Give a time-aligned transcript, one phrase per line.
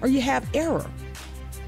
[0.00, 0.86] or you have error.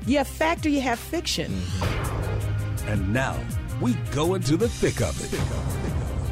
[0.07, 1.51] You have fact or you have fiction.
[1.51, 2.89] Mm-hmm.
[2.89, 3.39] And now
[3.81, 5.41] we go into the thick of it.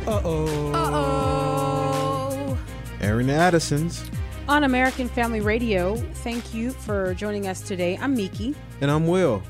[0.06, 0.72] Uh oh.
[0.72, 2.58] Uh oh.
[3.00, 4.08] Aaron Addison's.
[4.46, 7.98] On American Family Radio, thank you for joining us today.
[8.00, 8.54] I'm Miki.
[8.80, 9.42] And I'm Will.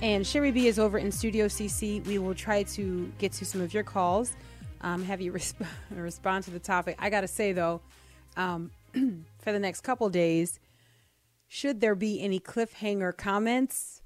[0.00, 2.04] And Sherry B is over in Studio CC.
[2.06, 4.34] We will try to get to some of your calls,
[4.80, 6.96] um, have you resp- respond to the topic.
[6.98, 7.80] I got to say, though,
[8.36, 8.70] um,
[9.38, 10.58] for the next couple days,
[11.52, 14.00] should there be any cliffhanger comments,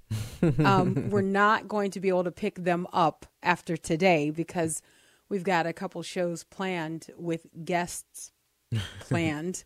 [0.64, 4.83] um, we're not going to be able to pick them up after today because
[5.28, 8.33] we've got a couple shows planned with guests
[8.98, 9.62] planned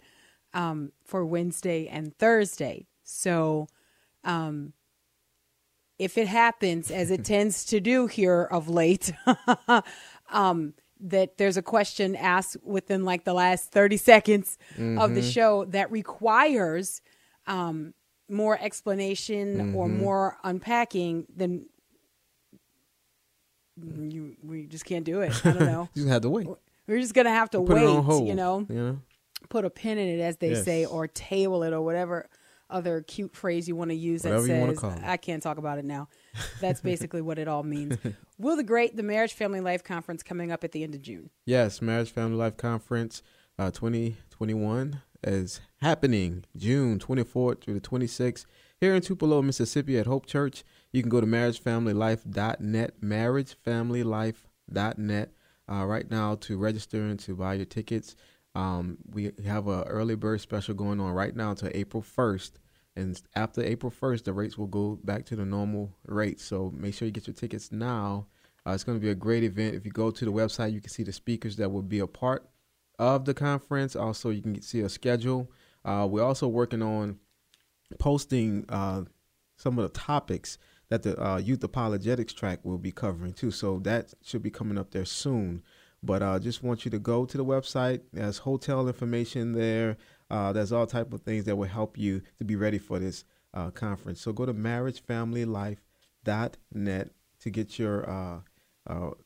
[0.53, 2.87] um, for Wednesday and Thursday.
[3.03, 3.67] So,
[4.25, 4.75] um,
[5.98, 9.11] if it happens, as it tends to do here of late,
[10.28, 14.98] um, that there's a question asked within like the last 30 seconds mm-hmm.
[14.98, 15.31] of the mm-hmm.
[15.31, 17.00] show that requires
[17.47, 17.95] um,
[18.29, 19.77] more explanation mm-hmm.
[19.77, 21.67] or more unpacking, than
[23.77, 25.35] you we just can't do it.
[25.45, 25.89] I don't know.
[25.95, 26.49] you have to wait.
[26.87, 27.87] We're just gonna have to wait.
[27.87, 28.99] Hold, you know, you know,
[29.49, 30.65] put a pin in it, as they yes.
[30.65, 32.29] say, or table it, or whatever
[32.71, 35.85] other cute phrase you want to use Whatever that says I can't talk about it
[35.85, 36.09] now.
[36.61, 37.99] That's basically what it all means.
[38.39, 41.31] Will the Great, the Marriage Family Life Conference coming up at the end of June.
[41.45, 43.23] Yes, Marriage Family Life Conference
[43.59, 48.47] uh, 2021 is happening June 24th through the 26th
[48.81, 50.65] here in Tupelo, Mississippi at Hope Church.
[50.93, 55.33] You can go to marriagefamilylife.net, marriagefamilylife.net
[55.71, 58.17] uh, right now to register and to buy your tickets.
[58.55, 62.53] Um, we have a early bird special going on right now until April 1st.
[62.97, 66.41] And after April 1st, the rates will go back to the normal rate.
[66.41, 68.27] So make sure you get your tickets now.
[68.67, 69.77] Uh, it's going to be a great event.
[69.77, 72.06] If you go to the website, you can see the speakers that will be a
[72.06, 72.50] part
[73.00, 73.97] of the conference.
[73.97, 75.50] Also, you can see a schedule.
[75.84, 77.19] Uh, we're also working on
[77.99, 79.03] posting uh,
[79.56, 80.59] some of the topics
[80.91, 83.50] that the uh, youth apologetics track will be covering too.
[83.50, 85.62] So that should be coming up there soon.
[86.03, 88.03] But I uh, just want you to go to the website.
[88.12, 89.97] There's hotel information there.
[90.31, 93.25] Uh, there's all type of things that will help you to be ready for this
[93.55, 94.21] uh, conference.
[94.21, 98.44] So go to marriagefamilylife.net to get your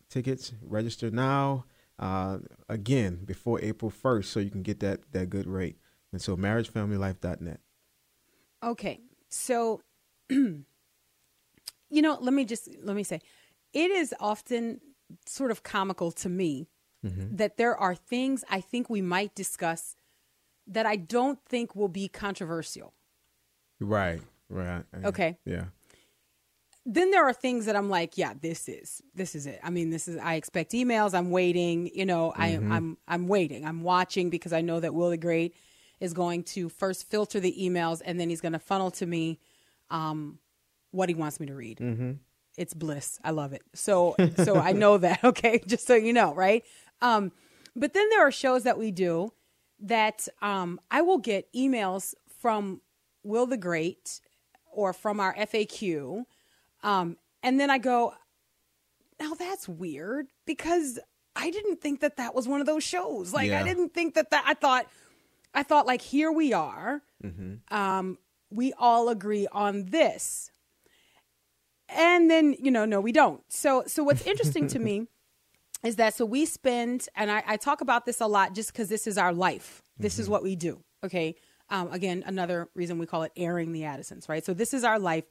[0.09, 0.53] tickets.
[0.63, 1.65] Register now.
[1.99, 2.39] Uh,
[2.69, 5.79] again, before April 1st, so you can get that that good rate.
[6.13, 7.61] And so marriagefamilylife.net.
[8.63, 9.81] Okay, so
[10.31, 10.65] you
[11.91, 13.21] know, let me just let me say,
[13.73, 14.81] it is often
[15.27, 16.69] sort of comical to me
[17.05, 17.37] mm-hmm.
[17.37, 19.97] that there are things I think we might discuss
[20.67, 22.95] that I don't think will be controversial.
[23.81, 24.85] Right, right.
[25.05, 25.39] Okay.
[25.45, 25.65] Yeah.
[26.87, 29.61] Then there are things that I'm like, yeah, this is this is it.
[29.63, 31.15] I mean, this is I expect emails.
[31.15, 31.91] I'm waiting.
[31.95, 32.73] You know, mm-hmm.
[32.73, 33.65] I, I'm I'm waiting.
[33.65, 35.55] I'm watching because I know that Will the Great
[36.01, 39.39] is going to first filter the emails and then he's going to funnel to me
[39.91, 40.39] um,
[40.91, 41.79] what he wants me to read.
[41.79, 42.13] Mm-hmm
[42.57, 43.19] it's bliss.
[43.25, 43.63] I love it.
[43.75, 45.61] So so I know that, okay?
[45.67, 46.65] Just so you know, right?
[47.01, 47.33] Um,
[47.77, 49.33] but then there are shows that we do
[49.81, 52.81] that um, I will get emails from
[53.23, 54.21] Will the Great
[54.73, 56.25] or from our FAQ.
[56.85, 58.15] Um, and then I go,
[59.19, 61.01] now that's weird because
[61.35, 63.33] I didn't think that that was one of those shows.
[63.33, 63.61] Like yeah.
[63.61, 64.87] I didn't think that that I thought
[65.53, 67.03] I thought like here we are.
[67.25, 67.75] Mm-hmm.
[67.77, 68.19] Um,
[68.51, 70.51] we all agree on this
[71.89, 75.07] and then you know no we don't so so what's interesting to me
[75.83, 78.89] is that so we spend and I, I talk about this a lot just because
[78.89, 80.23] this is our life this mm-hmm.
[80.23, 81.35] is what we do okay
[81.71, 84.99] um, again another reason we call it airing the addisons right so this is our
[84.99, 85.25] life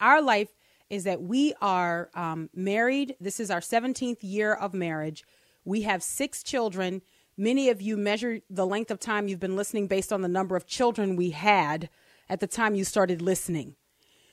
[0.00, 0.48] our life
[0.90, 3.16] is that we are um, married.
[3.20, 5.24] This is our 17th year of marriage.
[5.64, 7.02] We have six children.
[7.36, 10.56] Many of you measure the length of time you've been listening based on the number
[10.56, 11.88] of children we had
[12.28, 13.76] at the time you started listening.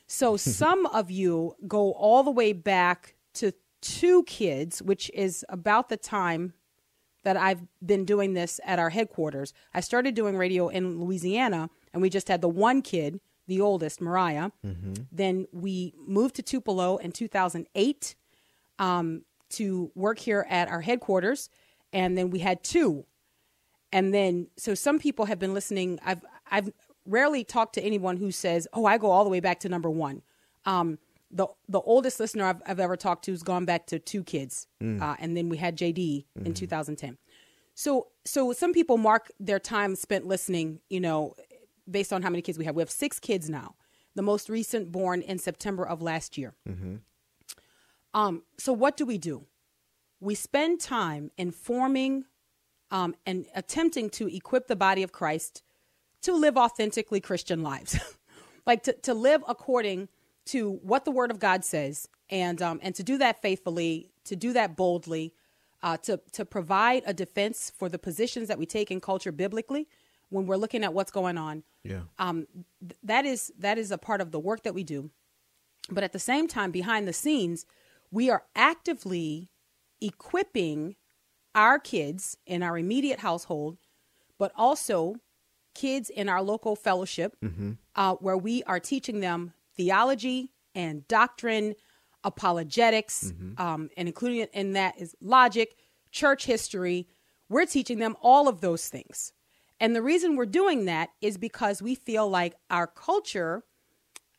[0.07, 5.89] So some of you go all the way back to two kids, which is about
[5.89, 6.53] the time
[7.23, 9.53] that I've been doing this at our headquarters.
[9.73, 14.01] I started doing radio in Louisiana, and we just had the one kid, the oldest,
[14.01, 14.51] Mariah.
[14.65, 14.93] Mm-hmm.
[15.11, 18.15] Then we moved to Tupelo in 2008
[18.79, 21.49] um, to work here at our headquarters,
[21.91, 23.05] and then we had two.
[23.91, 25.99] And then, so some people have been listening.
[26.03, 26.71] I've I've
[27.05, 29.89] rarely talked to anyone who says, "Oh, I go all the way back to number
[29.89, 30.23] one."
[30.65, 30.97] Um,
[31.29, 34.67] the the oldest listener I've, I've ever talked to has gone back to two kids,
[35.01, 37.17] uh, and then we had JD in 2010.
[37.75, 41.35] So so some people mark their time spent listening, you know,
[41.89, 42.75] based on how many kids we have.
[42.75, 43.75] We have six kids now.
[44.15, 46.53] The most recent born in September of last year.
[48.13, 49.45] Um, so what do we do?
[50.19, 52.25] We spend time informing
[52.91, 55.63] um, and attempting to equip the body of Christ
[56.21, 57.99] to live authentically Christian lives,
[58.65, 60.09] like to, to live according
[60.45, 64.35] to what the Word of God says, and um, and to do that faithfully, to
[64.35, 65.33] do that boldly,
[65.81, 69.87] uh, to to provide a defense for the positions that we take in culture biblically
[70.29, 71.63] when we're looking at what's going on.
[71.83, 72.01] Yeah.
[72.17, 72.47] Um,
[72.81, 75.09] th- that is that is a part of the work that we do,
[75.89, 77.65] but at the same time, behind the scenes,
[78.11, 79.49] we are actively
[80.01, 80.95] equipping
[81.55, 83.77] our kids in our immediate household,
[84.39, 85.15] but also
[85.75, 87.35] kids in our local fellowship,
[87.95, 91.75] uh, where we are teaching them theology and doctrine,
[92.23, 95.75] apologetics, um, and including in that is logic,
[96.11, 97.07] church history.
[97.49, 99.33] We're teaching them all of those things.
[99.83, 103.63] And the reason we're doing that is because we feel like our culture,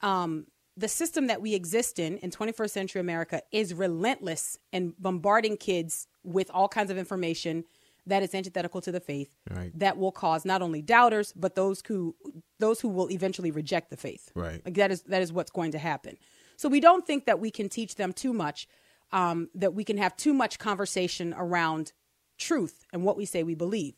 [0.01, 5.59] um, the system that we exist in in 21st century America, is relentless in bombarding
[5.59, 7.65] kids with all kinds of information
[8.07, 9.71] that is antithetical to the faith Right.
[9.79, 12.17] that will cause not only doubters but those who
[12.59, 14.63] those who will eventually reject the faith Right.
[14.65, 16.17] like that is that is what's going to happen
[16.57, 18.67] so we don't think that we can teach them too much
[19.13, 21.93] um, that we can have too much conversation around
[22.39, 23.95] truth and what we say we believe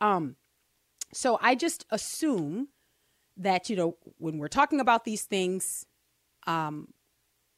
[0.00, 0.36] um,
[1.14, 2.68] so i just assume
[3.36, 5.86] that you know when we're talking about these things
[6.46, 6.88] um,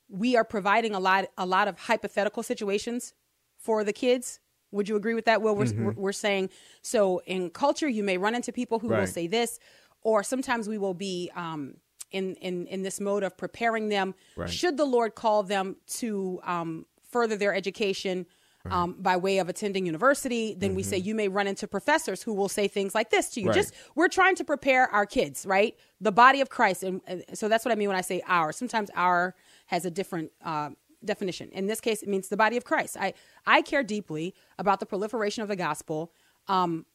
[0.09, 3.15] we are providing a lot a lot of hypothetical situations
[3.59, 4.41] for the kids.
[4.73, 6.51] Would you agree with that well we're, we're, we're saying
[6.83, 9.59] so in culture you may run into people who will say this
[10.03, 11.77] or sometimes we will be um,
[12.11, 14.15] in, in in this mode of preparing them.
[14.37, 14.51] Right.
[14.51, 18.27] should the lord call them to um, further their education
[18.71, 22.33] um, by way of attending university then we say you may run into professors who
[22.33, 23.49] will say things like this to you.
[23.49, 23.55] Right.
[23.57, 25.77] just we're trying to prepare our kids right?
[26.01, 28.53] The body of christ and, and so that's what i mean when i say our.
[28.53, 29.35] Sometimes our
[29.67, 30.71] has a different uh,
[31.05, 31.51] definition.
[31.51, 32.97] In this case it means the body of christ.
[32.99, 33.15] I
[33.47, 36.13] i care deeply about the proliferation of the gospel
[36.49, 36.87] um,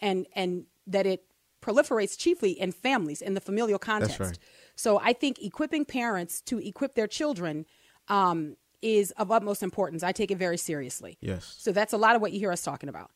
[0.00, 1.24] and and that it
[1.62, 4.20] proliferates chiefly in families in the familial context.
[4.20, 4.38] right.
[4.76, 7.64] so i think equipping parents to equip their children
[8.08, 11.56] um, is of utmost importance i take it very seriously Yes.
[11.58, 13.10] so that's a lot of what you hear us talking about.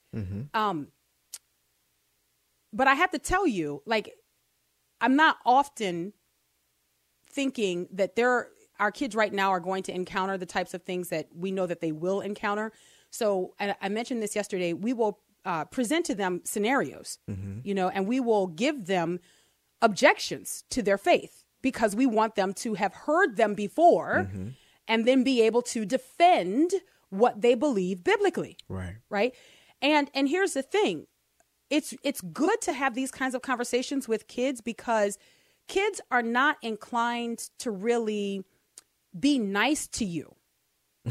[0.54, 0.88] Um,
[2.72, 4.06] but I have to tell you, like,
[5.00, 6.12] I'm not often
[7.30, 8.48] thinking that there
[8.80, 11.66] our kids right now are going to encounter the types of things that we know
[11.66, 12.72] that they will encounter.
[13.10, 14.72] So I, I mentioned this yesterday.
[14.72, 17.18] We will uh, present to them scenarios,
[17.64, 19.18] you know, and we will give them
[19.82, 24.30] objections to their faith because we want them to have heard them before
[24.88, 26.72] and then be able to defend
[27.10, 28.56] what they believe biblically.
[28.68, 28.96] Right.
[29.10, 29.34] right?
[29.80, 31.06] And and here's the thing.
[31.70, 35.18] It's it's good to have these kinds of conversations with kids because
[35.68, 38.42] kids are not inclined to really
[39.18, 40.34] be nice to you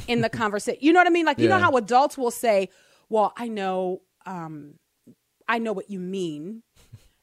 [0.08, 1.26] in the conversation you know what i mean?
[1.26, 2.70] Like you know how adults will say
[3.10, 4.76] well i know um
[5.48, 6.64] i know what you mean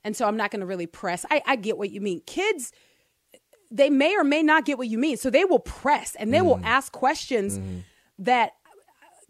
[0.02, 1.24] and so i'm not going to really press.
[1.30, 2.22] I, I get what you mean.
[2.26, 2.72] Kids
[3.76, 6.40] they may or may not get what you mean so they will press and they
[6.40, 7.58] will ask questions
[8.18, 8.52] that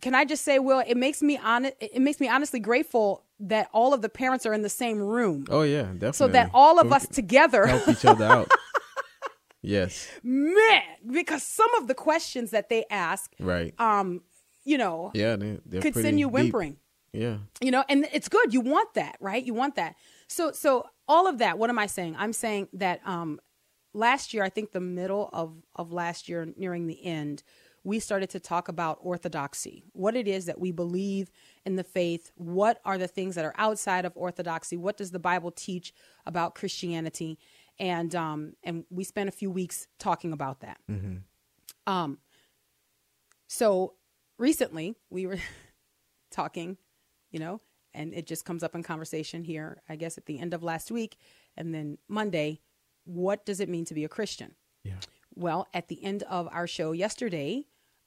[0.02, 1.74] can I just say, Will, it makes me honest.
[1.80, 5.46] It makes me honestly grateful that all of the parents are in the same room,
[5.48, 6.12] Oh yeah, definitely.
[6.12, 8.50] so that all of We us together, help each other out.
[9.62, 10.08] yes.
[10.22, 13.72] man, because some of the questions that they ask, Right.
[13.80, 14.20] um,
[14.64, 15.36] you know, yeah.
[15.36, 16.34] They, they're could pretty send you deep.
[16.34, 16.76] whimpering.
[17.12, 17.36] Yeah.
[17.60, 19.94] you know and it's good you want that right you want that
[20.26, 23.38] so so all of that what am i saying i'm saying that um
[23.94, 27.42] last year i think the middle of of last year nearing the end
[27.86, 31.30] we started to talk about orthodoxy what it is that we believe
[31.64, 35.18] in the faith what are the things that are outside of orthodoxy what does the
[35.18, 35.94] bible teach
[36.26, 37.38] about christianity
[37.78, 40.78] and um and we spent a few weeks talking about that
[41.86, 42.18] um
[43.46, 43.94] so
[44.38, 45.38] recently we were
[46.30, 46.76] talking,
[47.30, 47.60] you know,
[47.92, 50.90] and it just comes up in conversation here, I guess at the end of last
[50.90, 51.16] week.
[51.56, 52.60] And then Monday,
[53.04, 54.54] what does it mean to be a Christian?
[54.82, 54.94] Yeah.
[55.34, 57.66] Well, at the end of our show yesterday,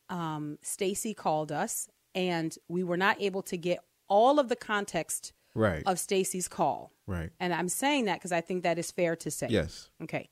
[0.09, 5.33] um, Stacy called us and we were not able to get all of the context
[5.53, 5.83] Right.
[5.85, 6.91] of Stacy's call.
[7.07, 7.31] right.
[7.39, 9.47] And I'm saying that because I think that is fair to say.
[9.49, 9.89] Yes.
[10.03, 10.29] Okay.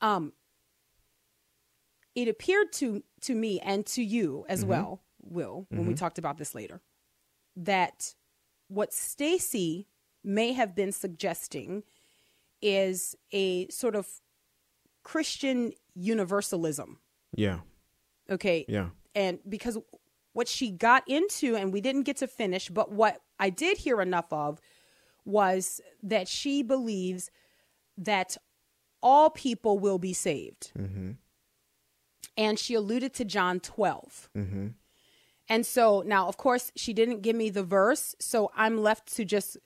[0.00, 0.32] Um
[2.14, 6.38] it appeared to to me and to you as well, Will, when we talked about
[6.38, 6.80] this later,
[7.56, 8.14] that
[8.68, 9.86] what Stacy
[10.24, 11.82] may have been suggesting
[12.62, 14.06] is a sort of
[15.02, 16.98] Christian universalism.
[17.34, 17.60] Yeah.
[18.30, 18.64] Okay.
[18.68, 18.90] Yeah.
[19.14, 19.78] And because
[20.32, 24.00] what she got into, and we didn't get to finish, but what I did hear
[24.00, 24.60] enough of
[25.24, 27.30] was that she believes
[27.98, 28.36] that
[29.02, 30.72] all people will be saved.
[30.78, 31.12] Mm-hmm.
[32.36, 34.30] And she alluded to John 12.
[34.36, 34.66] Mm-hmm.
[35.48, 38.14] And so now, of course, she didn't give me the verse.
[38.20, 39.56] So I'm left to just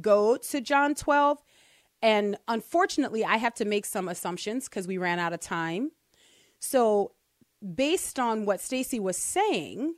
[0.00, 1.42] go to John 12.
[2.02, 5.92] And unfortunately, I have to make some assumptions because we ran out of time.
[6.58, 7.12] So,
[7.74, 9.94] based on what Stacy was saying,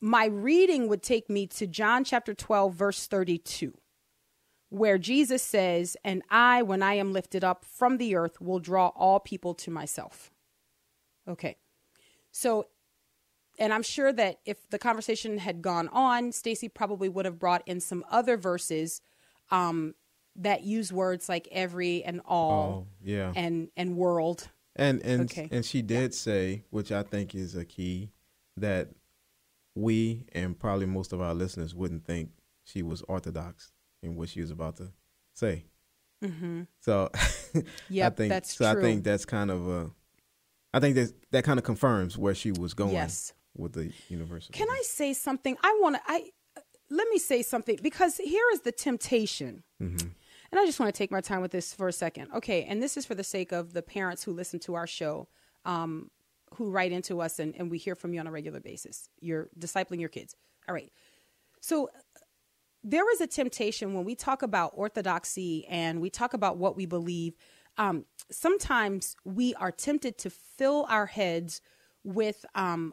[0.00, 3.74] my reading would take me to John chapter 12, verse 32,
[4.68, 8.88] where Jesus says, And I, when I am lifted up from the earth, will draw
[8.88, 10.30] all people to myself.
[11.28, 11.56] Okay.
[12.30, 12.68] So,
[13.58, 17.62] and I'm sure that if the conversation had gone on, Stacy probably would have brought
[17.66, 19.02] in some other verses
[19.50, 19.94] um,
[20.36, 23.32] that use words like every and all Oh, yeah.
[23.36, 24.48] and and world.
[24.76, 25.48] And and Okay.
[25.50, 28.10] and she did say, which I think is a key,
[28.56, 28.88] that
[29.74, 32.30] we and probably most of our listeners wouldn't think
[32.64, 33.72] she was orthodox
[34.02, 34.92] in what she was about to
[35.34, 35.64] say.
[36.24, 36.62] Mm-hmm.
[36.80, 37.10] So,
[37.88, 38.72] Yep, I think that's so.
[38.72, 38.80] true.
[38.80, 39.90] I think that's kind of a,
[40.74, 43.32] I think that that kind of confirms where she was going Yes.
[43.56, 44.52] with the universal.
[44.52, 45.56] Can I say something?
[45.62, 46.02] I want to.
[46.06, 46.30] I
[46.90, 49.62] let me say something because here is the temptation.
[50.52, 52.28] And I just want to take my time with this for a second.
[52.34, 55.28] Okay, and this is for the sake of the parents who listen to our show,
[55.64, 56.10] um,
[56.54, 59.08] who write into us, and, and we hear from you on a regular basis.
[59.20, 60.34] You're discipling your kids.
[60.68, 60.90] All right.
[61.60, 61.90] So
[62.82, 66.86] there is a temptation when we talk about orthodoxy and we talk about what we
[66.86, 67.36] believe.
[67.76, 71.60] Um, sometimes we are tempted to fill our heads
[72.02, 72.92] with um,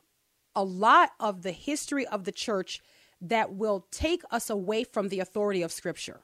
[0.56, 2.82] a lot of the history of the church
[3.22, 6.20] that will take us away from the authority of Scripture.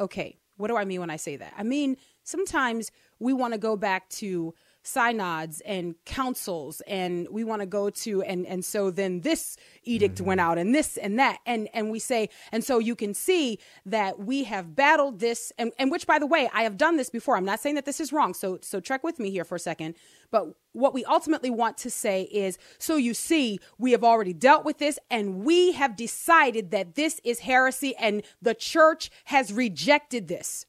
[0.00, 1.52] Okay, what do I mean when I say that?
[1.56, 7.60] I mean, sometimes we want to go back to synods and councils and we want
[7.60, 10.50] to go to and and so then this edict went mm-hmm.
[10.50, 14.18] out and this and that and and we say and so you can see that
[14.18, 17.36] we have battled this and and which by the way I have done this before.
[17.36, 19.60] I'm not saying that this is wrong so so trek with me here for a
[19.60, 19.96] second.
[20.30, 24.64] But what we ultimately want to say is so you see we have already dealt
[24.64, 30.28] with this and we have decided that this is heresy and the church has rejected
[30.28, 30.64] this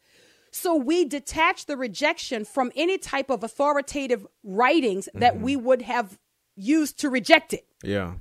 [0.51, 5.43] so we detach the rejection from any type of authoritative writings that mm-hmm.
[5.43, 6.19] we would have
[6.55, 7.65] used to reject it.
[7.83, 8.13] Yeah.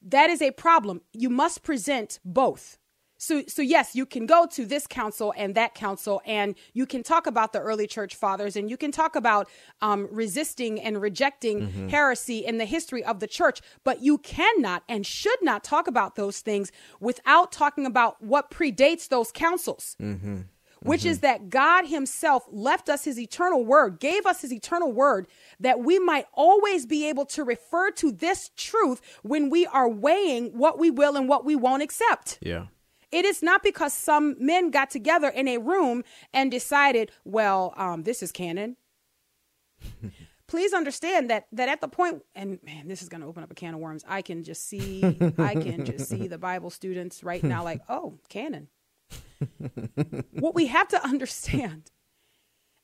[0.00, 1.02] That is a problem.
[1.12, 2.78] You must present both.
[3.20, 7.02] So, so yes, you can go to this council and that council, and you can
[7.02, 9.48] talk about the early church fathers, and you can talk about
[9.82, 11.88] um, resisting and rejecting mm-hmm.
[11.88, 13.60] heresy in the history of the church.
[13.82, 19.08] But you cannot and should not talk about those things without talking about what predates
[19.08, 20.42] those councils mm-hmm.
[20.82, 25.26] Which is that God Himself left us His eternal word, gave us His eternal word,
[25.60, 30.56] that we might always be able to refer to this truth when we are weighing
[30.56, 32.38] what we will and what we won't accept.
[32.40, 32.66] Yeah.
[33.10, 38.02] It is not because some men got together in a room and decided, well, um,
[38.02, 38.76] this is canon.
[40.46, 43.50] Please understand that that at the point, and man, this is going to open up
[43.50, 44.02] a can of worms.
[44.08, 45.04] I can just see,
[45.38, 48.68] I can just see the Bible students right now, like, oh, canon.
[50.32, 51.90] what we have to understand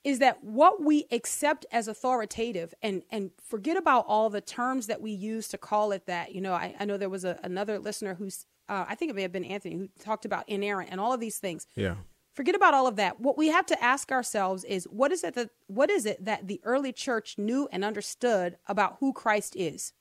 [0.04, 5.00] is that what we accept as authoritative and and forget about all the terms that
[5.00, 6.34] we use to call it that.
[6.34, 9.14] You know i, I know there was a, another listener who's uh, i think it
[9.14, 11.66] may have been anthony who talked about inerrant and all of these things.
[11.74, 11.96] Yeah.
[12.34, 13.20] forget about all of that.
[13.20, 16.46] What we have to ask ourselves is what is it that what is it that
[16.46, 19.92] the early church knew and understood about who christ is?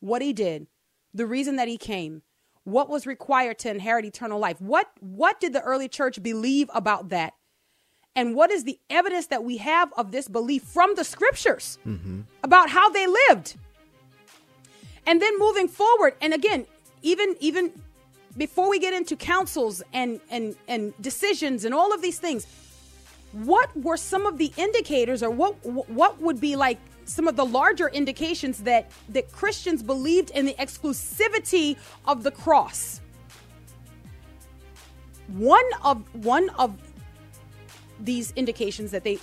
[0.00, 0.66] What he did
[1.12, 2.22] the reason that he came
[2.66, 4.60] what was required to inherit eternal life.
[4.60, 7.34] What what did the early church believe about that?
[8.16, 12.22] And what is the evidence that we have of this belief from the scriptures mm-hmm.
[12.42, 13.56] about how they lived?
[15.06, 16.66] And then moving forward and again
[17.02, 17.72] even even
[18.36, 22.46] before we get into councils and and and decisions and all of these things
[23.32, 27.46] what were some of the indicators or what what would be like some of the
[27.46, 33.00] larger indications that that Christians believed in the exclusivity of the cross
[35.28, 36.76] one of one of
[38.00, 39.18] these indications that they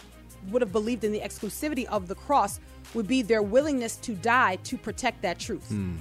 [0.50, 2.60] would have believed in the exclusivity of the cross
[2.94, 5.96] would be their willingness to die to protect that truth hmm.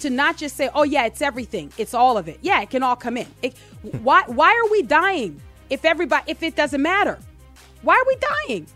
[0.00, 1.72] to not just say, "Oh yeah, it's everything.
[1.76, 2.38] It's all of it.
[2.42, 3.56] Yeah, it can all come in." It,
[4.02, 7.18] why why are we dying if everybody if it doesn't matter?
[7.82, 8.66] Why are we dying?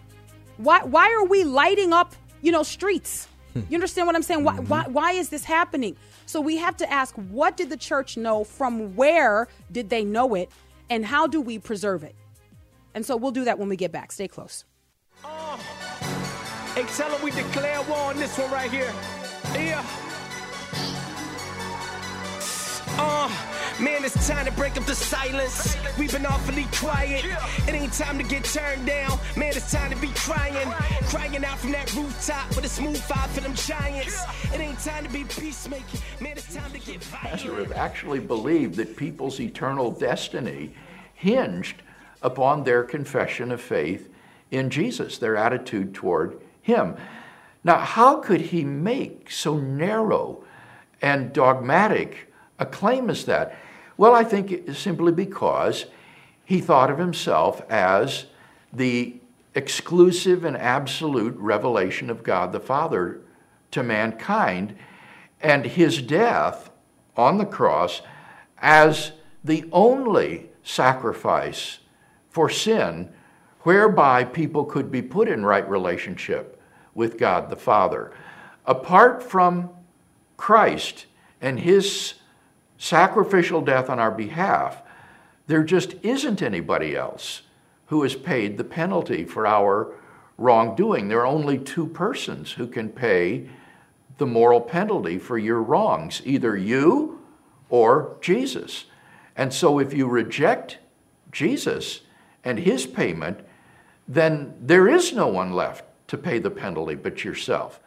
[0.59, 3.27] Why why are we lighting up, you know, streets?
[3.55, 4.45] You understand what I'm saying?
[4.45, 5.97] Why, why why is this happening?
[6.27, 8.45] So we have to ask, what did the church know?
[8.45, 10.51] From where did they know it?
[10.91, 12.15] And how do we preserve it?
[12.95, 14.13] And so we'll do that when we get back.
[14.13, 14.65] Stay close.
[16.75, 18.93] Hey, tell them we declare war on this one right here.
[19.55, 19.85] Yeah.
[23.01, 23.29] Uh,
[23.81, 25.77] man, it's time to break up the silence.
[25.99, 27.25] We've been awfully quiet.
[27.67, 29.19] It ain't time to get turned down.
[29.37, 30.69] Man, it's time to be crying.
[31.09, 34.23] Crying out from that rooftop with a smooth five for them giants.
[34.53, 36.01] It ain't time to be peacemaking.
[36.21, 37.45] Man, it's time to get violent.
[37.45, 40.75] Nazareth actually believed that people's eternal destiny
[41.15, 41.83] hinged
[42.23, 44.09] upon their confession of faith
[44.51, 46.97] in Jesus, their attitude toward Him.
[47.65, 50.45] Now, how could he make so narrow
[51.03, 53.57] and dogmatic a claim as that?
[53.99, 55.87] Well, I think it's simply because
[56.45, 58.27] he thought of himself as
[58.73, 59.17] the
[59.57, 63.21] exclusive and absolute revelation of God the Father
[63.73, 64.77] to mankind,
[65.41, 66.71] and his death
[67.17, 68.01] on the cross
[68.59, 69.13] as
[69.43, 71.81] the only sacrifice
[72.31, 73.13] for sin
[73.63, 76.61] whereby people could be put in right relationship
[76.95, 78.13] with God the Father.
[78.65, 79.71] Apart from
[80.37, 81.07] Christ
[81.41, 82.15] and his
[82.79, 84.83] sacrificial death on our behalf,
[85.47, 87.43] there just isn't anybody else
[87.87, 89.95] who has paid the penalty for our
[90.39, 91.09] wrongdoing.
[91.09, 93.49] There are only two persons who can pay
[94.19, 97.21] the moral penalty for your wrongs either you
[97.69, 98.85] or Jesus.
[99.37, 100.79] And so if you reject
[101.33, 102.03] Jesus
[102.45, 103.41] and his payment,
[104.07, 107.81] then there is no one left to pay the penalty but yourself.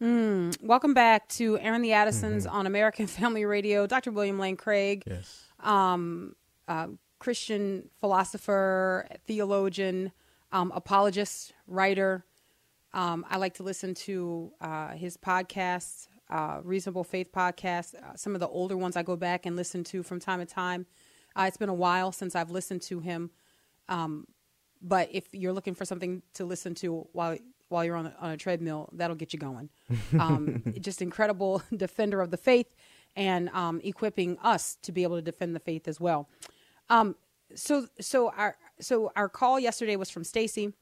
[0.00, 3.86] Welcome back to Airing the Addisons on American Family Radio.
[3.86, 4.10] Dr.
[4.10, 5.44] William Lane Craig, Yes.
[5.62, 10.12] uh, Christian philosopher, theologian,
[10.52, 12.24] um, apologist, writer.
[12.92, 17.94] Um, I like to listen to uh, his podcasts, uh, Reasonable Faith podcast.
[17.94, 20.46] Uh, some of the older ones I go back and listen to from time to
[20.46, 20.86] time.
[21.34, 23.30] Uh, it's been a while since I've listened to him,
[23.88, 24.26] um,
[24.82, 27.36] but if you're looking for something to listen to while
[27.74, 29.68] while you're on a, on a treadmill, that'll get you going.
[30.18, 32.70] Um, just incredible defender of the faith
[33.16, 36.28] and um, equipping us to be able to defend the faith as well.
[36.88, 37.16] Um,
[37.54, 40.72] so so our so our call yesterday was from Stacy,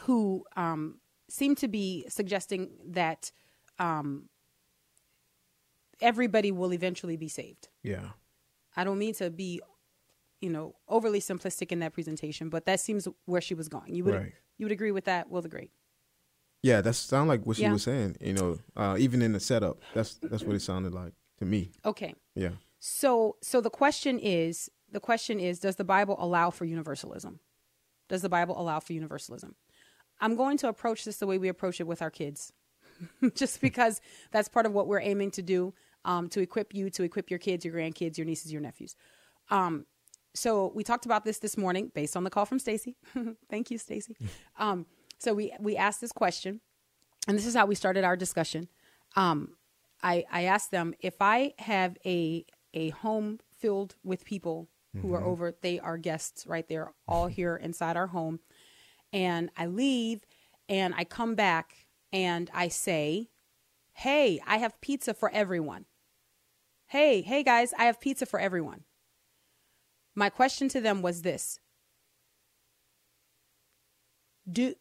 [0.00, 3.32] who um, seemed to be suggesting that
[3.78, 4.28] um,
[6.00, 7.68] everybody will eventually be saved.
[7.82, 8.10] Yeah.
[8.76, 9.60] I don't mean to be,
[10.40, 13.94] you know, overly simplistic in that presentation, but that seems where she was going.
[13.94, 14.32] You would Right.
[14.58, 15.28] you would agree with that?
[15.30, 15.70] Will agree.
[16.62, 17.72] Yeah, that sound like what she Yeah.
[17.72, 18.16] was saying.
[18.20, 21.70] You know, uh, even in the setup, that's that's what it sounded like to me.
[21.84, 22.14] Okay.
[22.34, 22.50] Yeah.
[22.78, 27.40] So so the question is the question is does the Bible allow for universalism?
[28.08, 29.54] Does the Bible allow for universalism?
[30.20, 32.52] I'm going to approach this the way we approach it with our kids.
[33.34, 35.72] Just because that's part of what we're aiming to do
[36.04, 38.94] um, to equip you, to equip your kids, your grandkids, your nieces, your nephews.
[39.48, 39.86] Um,
[40.34, 42.96] so we talked about this this morning based on the call from Stacy.
[43.50, 44.16] Thank you, Stacy.
[44.58, 44.84] Um,
[45.20, 46.60] so we we asked this question,
[47.28, 48.68] and this is how we started our discussion.
[49.16, 49.56] Um,
[50.02, 54.68] I I asked them if I have a a home filled with people
[55.02, 56.66] who are over, they are guests, right?
[56.68, 58.40] They're all here inside our home,
[59.12, 60.24] and I leave,
[60.68, 63.28] and I come back, and I say,
[63.92, 65.84] "Hey, I have pizza for everyone."
[66.86, 68.82] Hey, hey guys, I have pizza for everyone.
[70.16, 71.60] My question to them was this
[74.50, 74.74] Do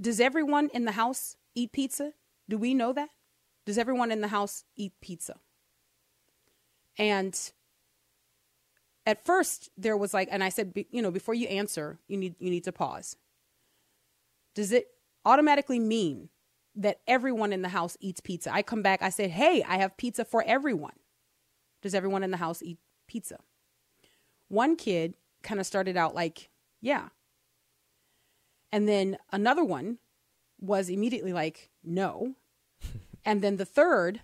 [0.00, 2.12] does everyone in the house eat pizza?
[2.48, 3.10] Do we know that?
[3.64, 5.40] Does everyone in the house eat pizza?
[6.98, 7.38] And
[9.04, 12.34] at first there was like and I said you know before you answer, you need
[12.38, 13.16] you need to pause.
[14.54, 14.88] Does it
[15.24, 16.30] automatically mean
[16.74, 18.52] that everyone in the house eats pizza?
[18.52, 20.98] I come back, I said, "Hey, I have pizza for everyone."
[21.82, 23.38] Does everyone in the house eat pizza?
[24.48, 27.08] One kid kind of started out like, "Yeah."
[28.72, 29.98] And then another one
[30.60, 32.34] was immediately like, no.
[33.24, 34.20] And then the third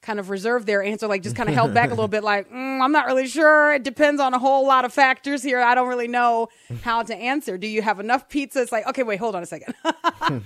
[0.00, 2.48] kind of reserved their answer, like just kind of held back a little bit, like,
[2.52, 3.74] mm, I'm not really sure.
[3.74, 5.60] It depends on a whole lot of factors here.
[5.60, 6.48] I don't really know
[6.82, 7.58] how to answer.
[7.58, 8.62] Do you have enough pizza?
[8.62, 9.74] It's like, okay, wait, hold on a second.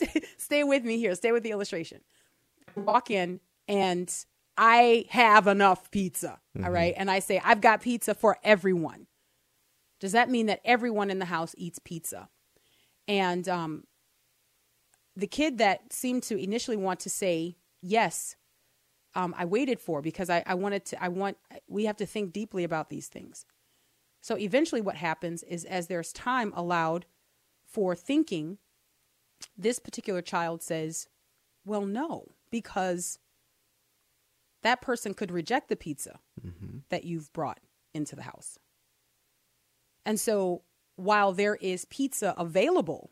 [0.00, 1.14] stay, stay with me here.
[1.14, 2.00] Stay with the illustration.
[2.76, 4.12] Walk in and
[4.56, 6.38] I have enough pizza.
[6.62, 6.94] all right.
[6.96, 9.06] And I say, I've got pizza for everyone.
[10.00, 12.28] Does that mean that everyone in the house eats pizza?
[13.08, 13.84] And um,
[15.14, 18.36] the kid that seemed to initially want to say yes,
[19.14, 21.02] um, I waited for because I, I wanted to.
[21.02, 21.38] I want.
[21.66, 23.46] We have to think deeply about these things.
[24.20, 27.06] So eventually, what happens is, as there's time allowed
[27.64, 28.58] for thinking,
[29.56, 31.08] this particular child says,
[31.64, 33.18] "Well, no, because
[34.62, 36.20] that person could reject the pizza
[36.90, 37.60] that you've brought
[37.94, 38.58] into the house."
[40.06, 40.62] And so
[40.96, 43.10] while there is pizza available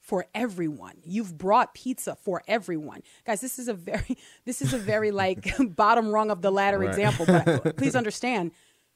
[0.00, 3.02] for everyone, you've brought pizza for everyone.
[3.26, 6.78] Guys, this is a very this is a very like bottom rung of the ladder
[6.78, 6.88] Right.
[6.88, 8.52] example, but please understand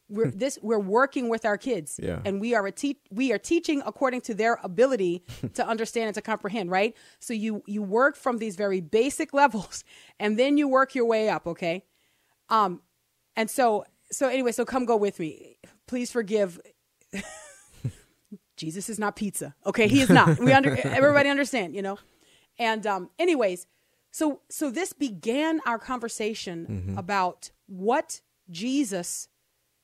[0.08, 2.20] we're this we're working with our kids Yeah.
[2.24, 5.22] and we are a te- we are teaching according to their ability
[5.54, 9.84] to understand and to comprehend right so you you work from these very basic levels
[10.18, 11.84] and then you work your way up okay
[12.48, 12.80] um
[13.36, 16.58] and so so anyway so come go with me please forgive
[18.56, 21.98] jesus is not pizza okay he is not we under everybody understand you know
[22.58, 23.66] and um anyways
[24.10, 28.20] so so this began our conversation about what
[28.50, 29.28] jesus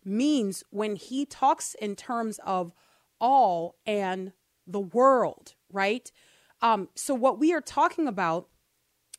[0.05, 2.73] means when he talks in terms of
[3.21, 4.33] all and
[4.67, 6.11] the world, right?
[6.61, 8.49] Um, so, what we are talking about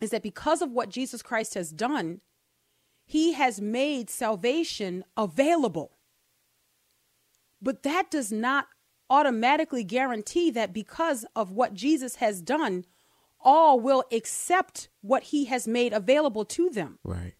[0.01, 2.21] is that because of what Jesus Christ has done,
[3.05, 5.96] he has made salvation available.
[7.61, 8.67] But that does not
[9.09, 12.85] automatically guarantee that because of what Jesus has done,
[13.39, 16.99] all will accept what he has made available to them.
[17.03, 17.33] Right.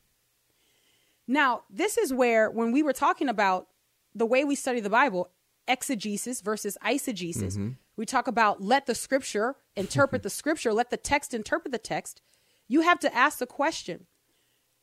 [1.27, 3.67] Now, this is where, when we were talking about
[4.15, 5.30] the way we study the Bible,
[5.67, 7.71] exegesis versus eisegesis, mm-hmm.
[7.97, 12.21] we talk about let the scripture interpret the scripture, let the text interpret the text.
[12.69, 14.08] You have to ask the question,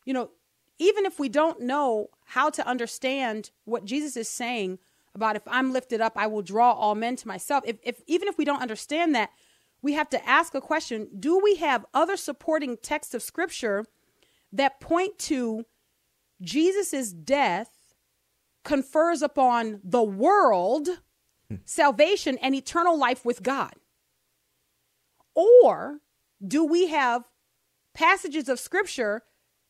[0.05, 0.31] you know,
[0.79, 4.79] even if we don't know how to understand what Jesus is saying
[5.15, 7.65] about if I'm lifted up, I will draw all men to myself.
[7.67, 9.31] If, if even if we don't understand that,
[9.83, 13.85] we have to ask a question: Do we have other supporting texts of Scripture
[14.53, 15.65] that point to
[16.41, 17.71] Jesus' death
[18.65, 20.89] confers upon the world
[21.65, 23.75] salvation and eternal life with God?
[25.35, 26.01] Or
[26.47, 27.25] do we have
[27.95, 29.23] passages of scripture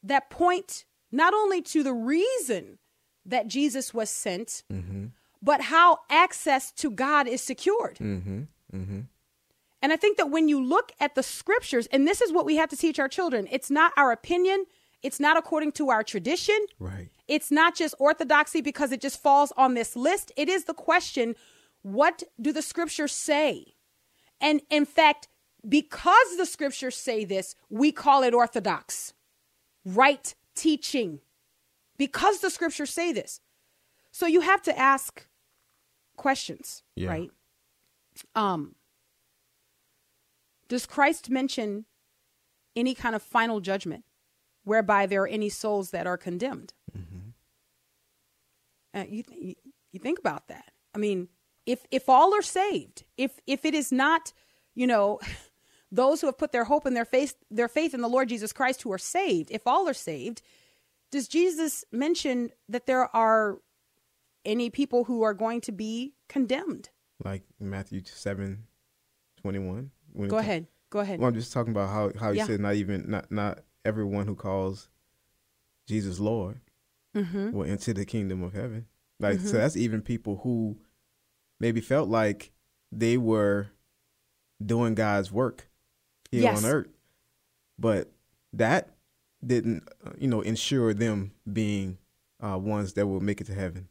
[0.02, 2.78] that point not only to the reason
[3.24, 5.06] that Jesus was sent, mm-hmm.
[5.44, 7.98] But how access to God is secured?
[7.98, 8.42] Mm-hmm,
[8.74, 9.00] mm-hmm.
[9.82, 12.56] And I think that when you look at the scriptures, and this is what we
[12.56, 14.64] have to teach our children, it's not our opinion,
[15.02, 17.10] it's not according to our tradition, Right.
[17.28, 20.32] it's not just orthodoxy because it just falls on this list.
[20.36, 21.36] It is the question
[21.82, 23.74] what do the scriptures say?
[24.40, 25.28] And in fact,
[25.68, 29.12] because the scriptures say this, we call it orthodox,
[29.84, 31.20] right teaching,
[31.98, 33.40] because the scriptures say this.
[34.10, 35.26] So you have to ask
[36.16, 37.08] questions, Yeah.
[37.10, 37.30] right?
[38.34, 38.74] Um,
[40.68, 41.84] does Christ mention
[42.76, 44.04] any kind of final judgment
[44.64, 46.72] whereby there are any souls that are condemned?
[48.94, 49.54] Uh, you, you
[49.92, 50.72] you think about that.
[50.94, 51.28] I mean,
[51.66, 54.32] if if all are saved, if if it is not,
[54.74, 55.18] you know,
[55.92, 58.52] those who have put their hope and their faith their faith in the Lord Jesus
[58.52, 60.42] Christ who are saved, if all are saved,
[61.10, 63.58] does Jesus mention that there are
[64.44, 66.90] any people who are going to be condemned?
[67.24, 68.66] Like Matthew seven,
[69.40, 69.90] twenty one.
[70.28, 70.66] Go ahead.
[70.90, 71.18] Go ahead.
[71.20, 72.46] Well, I'm just talking about how how he Yeah.
[72.46, 74.88] said not even not not everyone who calls
[75.86, 76.60] Jesus Lord
[77.16, 77.52] Mm-hmm.
[77.52, 78.86] will enter the kingdom of heaven.
[79.20, 80.78] Like so, that's even people who
[81.60, 82.50] maybe felt like
[82.90, 83.68] they were
[84.64, 85.68] doing God's work
[86.30, 86.64] here Yes.
[86.64, 86.88] on earth,
[87.78, 88.10] but
[88.52, 88.90] that
[89.46, 91.98] didn't uh, you know ensure them being
[92.42, 93.88] uh, ones that will make it to heaven.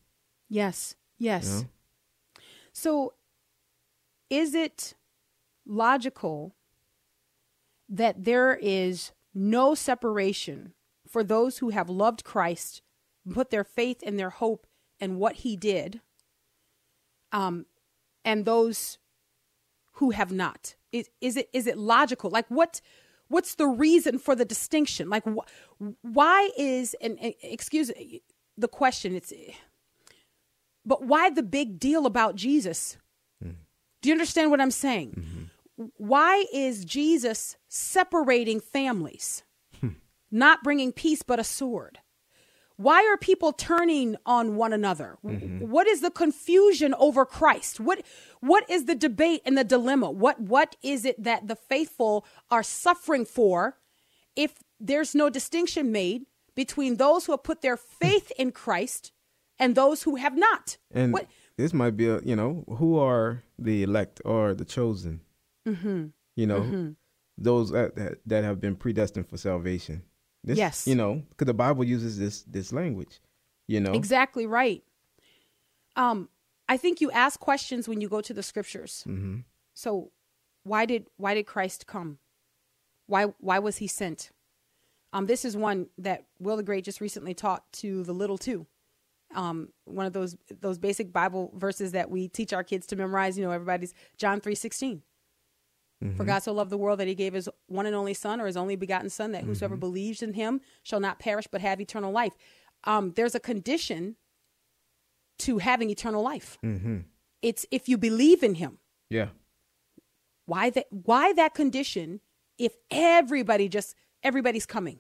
[0.54, 0.96] Yes.
[1.18, 1.46] Yes.
[1.46, 2.44] You know?
[2.74, 3.14] So,
[4.30, 4.94] is it
[5.66, 6.56] logical
[7.90, 10.74] that there is no separation
[11.08, 12.84] for those who have loved Christ,
[13.32, 14.68] put their faith and their hope
[15.00, 16.02] in what he did,
[17.32, 17.66] um,
[18.24, 19.00] and those
[19.94, 20.76] who have not?
[20.92, 22.30] Is, is it is it logical?
[22.30, 22.80] Like what?
[23.28, 25.10] What's the reason for the distinction?
[25.10, 25.48] Like wh-
[26.04, 27.90] why is and, and excuse
[28.56, 29.16] the question?
[29.16, 29.34] It's
[30.86, 32.98] but why the big deal about Jesus?
[33.44, 33.56] Mm.
[34.02, 35.16] Do you understand what I'm saying?
[35.18, 35.44] Mm-hmm.
[35.98, 39.44] Why is Jesus separating families,
[39.80, 39.90] hmm.
[40.30, 42.00] not bringing peace but a sword?
[42.76, 45.18] Why are people turning on one another?
[45.24, 45.70] Mm-hmm.
[45.70, 47.80] What is the confusion over Christ?
[47.80, 48.04] What
[48.40, 50.12] what is the debate and the dilemma?
[50.12, 53.78] What what is it that the faithful are suffering for
[54.36, 58.06] if there's no distinction made between those who have put their hmm.
[58.06, 59.13] faith in Christ
[59.64, 60.78] and those who have not?
[60.92, 65.22] And what this might be, a, you know, who are the elect or the chosen?
[65.68, 66.08] Mm-hmm.
[66.36, 66.96] You know,
[67.38, 70.04] those that, that that have been predestined for salvation.
[70.44, 70.88] This, Yes.
[70.88, 73.22] You know, because the Bible uses this this language.
[73.68, 74.84] You know, Exactly right.
[75.96, 76.28] Um,
[76.68, 79.06] I think you ask questions when you go to the scriptures.
[79.08, 79.40] Mm-hmm.
[79.74, 80.12] So,
[80.64, 82.18] why did why did Christ come?
[83.08, 84.32] Why why was he sent?
[85.14, 88.66] Um, this is one that Will the Great just recently taught to the little two,
[89.36, 93.38] um, one of those those basic Bible verses that we teach our kids to memorize.
[93.38, 95.02] You know, everybody's John three sixteen.
[96.18, 98.46] For God so loved the world that he gave his one and only Son, or
[98.46, 102.12] his only begotten Son, that whosoever believes in him shall not perish but have eternal
[102.12, 102.34] life.
[102.84, 104.18] Um, there's a condition
[105.40, 106.58] to having eternal life.
[107.42, 108.80] It's if you believe in him.
[109.10, 109.30] Yeah.
[110.46, 110.88] Why that?
[110.90, 112.20] Why that condition?
[112.58, 115.00] If everybody just everybody's coming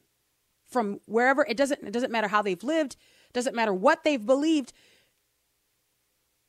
[0.63, 2.95] from wherever it doesn't it doesn't matter how they've lived,
[3.33, 4.73] doesn't matter what they've believed.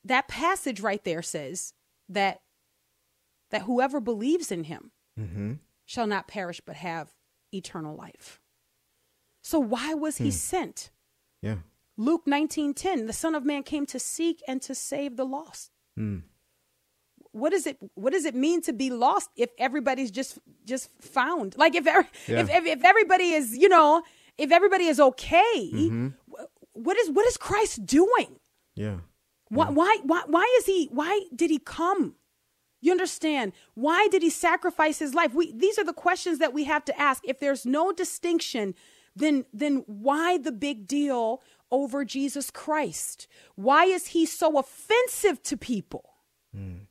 [0.03, 1.73] That passage right there says
[2.09, 2.41] that
[3.51, 5.53] that whoever believes in him mm-hmm.
[5.85, 7.13] shall not perish but have
[7.53, 8.39] eternal life.
[9.41, 10.31] So why was he hmm.
[10.31, 10.89] sent?
[11.41, 11.57] Yeah.
[11.97, 15.71] Luke 19:10 the son of man came to seek and to save the lost.
[15.95, 16.19] Hmm.
[17.31, 21.57] What does it what does it mean to be lost if everybody's just just found?
[21.57, 22.39] Like if every, Yeah.
[22.39, 24.03] if, if if everybody is, you know,
[24.37, 26.24] if everybody is okay, wh-
[26.75, 28.39] what is what is Christ doing?
[28.75, 28.97] Yeah.
[29.49, 32.15] Why, why, why, why is he, why did he come?
[32.81, 33.53] You understand?
[33.73, 35.33] Why did he sacrifice his life?
[35.33, 37.23] We, these are the questions that we have to ask.
[37.25, 38.75] If there's no distinction,
[39.15, 43.27] then, then why the big deal over Jesus Christ?
[43.55, 46.11] Why is he so offensive to people?
[46.55, 46.87] Mm.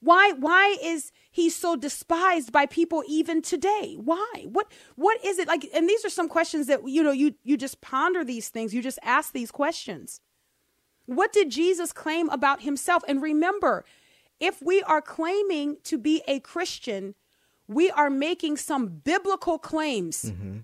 [0.00, 3.96] Why, why is he so despised by people even today?
[3.98, 4.44] Why?
[4.44, 5.66] What, what is it like?
[5.74, 8.74] And these are some questions that, you know, you, you just ponder these things.
[8.74, 10.20] You just ask these questions.
[11.06, 13.02] What did Jesus claim about himself?
[13.08, 13.84] And remember,
[14.38, 17.14] if we are claiming to be a Christian,
[17.66, 20.58] we are making some biblical claims mm-hmm.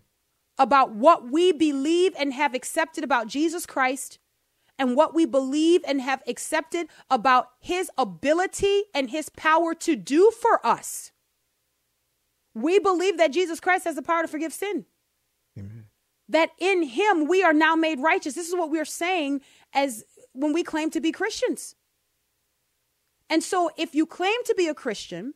[0.59, 4.19] about what we believe and have accepted about Jesus Christ
[4.79, 10.31] and what we believe and have accepted about his ability and his power to do
[10.31, 11.13] for us.
[12.55, 14.87] We believe that Jesus Christ has the power to forgive sin
[16.29, 18.35] that in him we are now made righteous.
[18.35, 19.41] This is what we're saying
[19.73, 21.75] as when we claim to be Christians.
[23.31, 25.35] And so if you claim to be a Christian,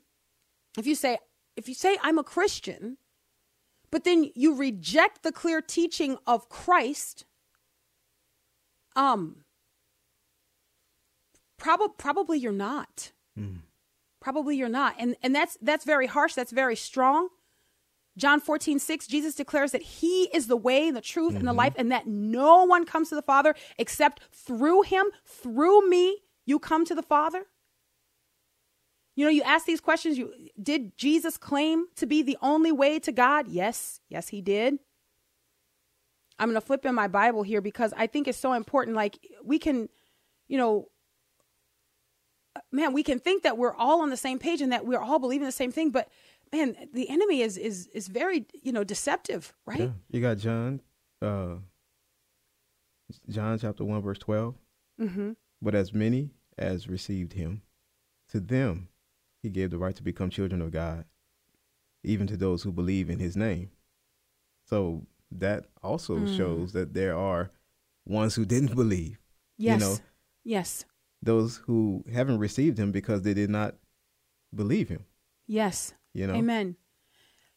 [0.79, 1.19] if you say
[1.57, 2.99] if you say I'm a Christian,
[3.91, 7.25] but then you reject the clear teaching of Christ,
[8.97, 9.45] um
[11.59, 13.13] probably probably you're not.
[14.21, 14.95] Probably you're not.
[14.99, 17.29] And and that's that's very harsh, that's very strong.
[18.19, 21.73] John 14, 6, Jesus declares that he is the way, the truth, and the life,
[21.77, 26.85] and that no one comes to the Father except through him, through me, you come
[26.85, 27.47] to the Father.
[29.17, 30.19] You know, you ask these questions.
[30.19, 33.49] You did Jesus claim to be the only way to God?
[33.49, 34.79] Yes, yes, he did.
[36.43, 38.97] I'm gonna flip in my Bible here because I think it's so important.
[38.97, 39.89] Like we can,
[40.49, 40.89] you know,
[42.73, 45.21] man, we can think that we're all on the same page and that we're all
[45.21, 46.09] believing the same thing, but
[46.53, 49.81] man, the enemy is is is very you know deceptive, right?
[49.81, 49.91] Yeah.
[50.11, 50.81] You got John,
[51.21, 51.59] uh,
[53.29, 54.57] John chapter 1, verse 12.
[55.01, 55.33] Mm-hmm.
[55.63, 57.63] But as many as received him,
[58.31, 58.89] to them
[59.45, 61.05] he gave the right to become children of God,
[62.03, 63.71] even to those who believe in his name.
[64.65, 65.07] So
[65.41, 66.37] that also Mm.
[66.37, 67.51] shows that there are
[68.07, 69.19] ones who didn't believe.
[69.59, 69.97] Yes, You know,
[70.45, 70.85] yes,
[71.23, 73.77] those who haven't received him because they did not
[74.55, 75.05] believe him.
[75.47, 75.95] yes.
[76.15, 76.35] You know?
[76.35, 76.77] Amen.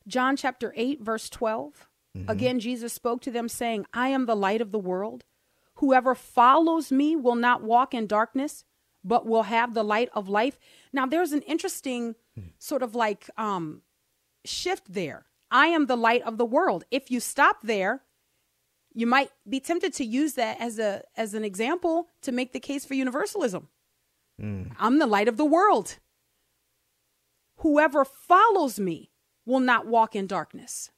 [0.08, 1.90] John chapter 8, verse 12.
[2.30, 5.26] Again, Jesus spoke to them, saying, I am the light of the world.
[5.80, 8.64] Whoever follows me will not walk in darkness,
[9.04, 10.58] but will have the light of life.
[10.94, 12.16] Now, there's an interesting
[12.58, 13.82] sort of like um,
[14.46, 15.26] shift there.
[15.56, 16.84] I am the light of the world.
[16.92, 18.04] If you stop there,
[18.94, 22.60] you might be tempted to use that as a as an example to make the
[22.60, 23.70] case for universalism.
[24.40, 24.76] Mm.
[24.78, 26.00] I'm the light of the world.
[27.60, 29.12] Whoever follows me
[29.46, 30.92] will not walk in darkness.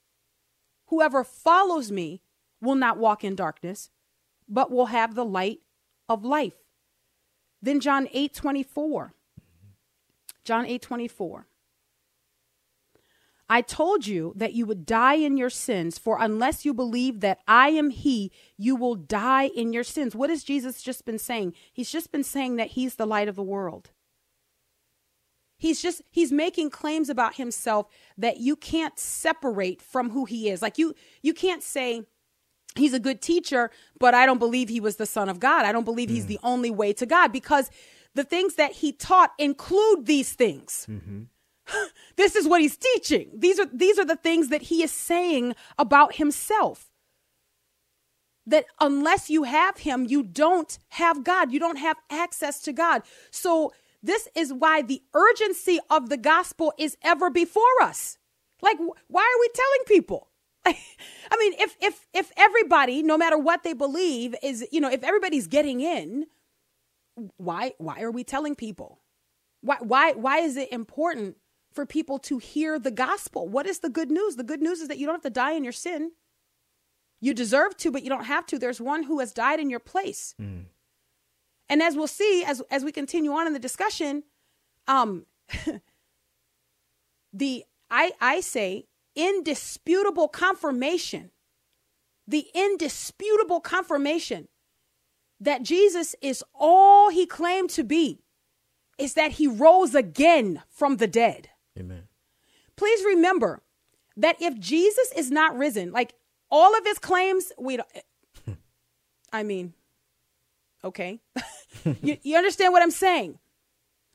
[0.88, 2.24] Whoever follows me
[2.60, 3.92] will not walk in darkness,
[4.50, 5.60] but will have the light
[6.10, 6.58] of life.
[7.62, 9.14] Then John 8 24.
[10.44, 11.48] John 8 24.
[13.50, 17.40] I told you that you would die in your sins, for unless you believe that
[17.48, 20.16] I am He, you will die in your sins.
[20.16, 21.54] What has Jesus just been saying?
[21.72, 23.92] He's just been saying that He's the light of the world.
[25.58, 30.62] He's just he's making claims about himself that you can't separate from who he is.
[30.62, 32.04] Like you you can't say
[32.76, 35.66] he's a good teacher, but I don't believe he was the son of God.
[35.66, 36.30] I don't believe he's hmm.
[36.30, 37.72] the only way to God because
[38.14, 40.86] the things that he taught include these things.
[40.90, 41.24] Mm-hmm.
[42.16, 43.30] this is what he's teaching.
[43.34, 46.92] These are these are the things that he is saying about himself.
[48.46, 51.52] That unless you have him, you don't have God.
[51.52, 53.04] You don't have access to God.
[53.30, 58.18] So this is why the urgency of the gospel is ever before us.
[58.62, 58.78] Like,
[59.08, 60.30] why are we telling people?
[60.66, 65.04] I mean, if if if everybody, no matter what they believe, is you know, if
[65.04, 66.28] everybody's getting in,
[67.38, 69.00] why why are we telling people?
[69.62, 71.38] Why why why is it important
[71.78, 73.48] for people to hear the gospel?
[73.48, 74.36] What is the good news?
[74.36, 76.14] The good news is that you don't have to die in your sin.
[77.22, 78.58] You deserve to, but you don't have to.
[78.58, 80.34] There's one who has died in your place.
[81.70, 84.24] And as we'll see as as we continue on in the discussion,
[84.88, 85.28] um
[87.32, 91.30] the I I say indisputable confirmation.
[92.28, 94.48] The indisputable confirmation
[95.40, 98.24] that Jesus is all he claimed to be
[98.98, 101.50] is that he rose again from the dead.
[101.78, 102.04] Amen.
[102.76, 103.62] Please remember
[104.16, 106.14] that if Jesus is not risen, like
[106.50, 107.90] all of his claims, we don't,
[109.34, 109.74] I mean,
[110.84, 111.22] okay.
[112.02, 113.40] you, you understand what I'm saying?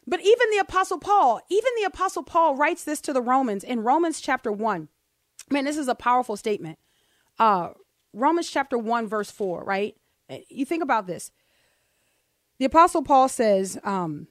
[0.07, 3.83] But even the Apostle Paul, even the Apostle Paul writes this to the Romans in
[3.83, 4.89] Romans chapter 1.
[5.51, 6.79] Man, this is a powerful statement.
[7.39, 7.71] Uh,
[8.13, 9.97] Romans chapter 1, verse 4, right?
[10.49, 11.31] You think about this.
[12.59, 14.27] The Apostle Paul says, um,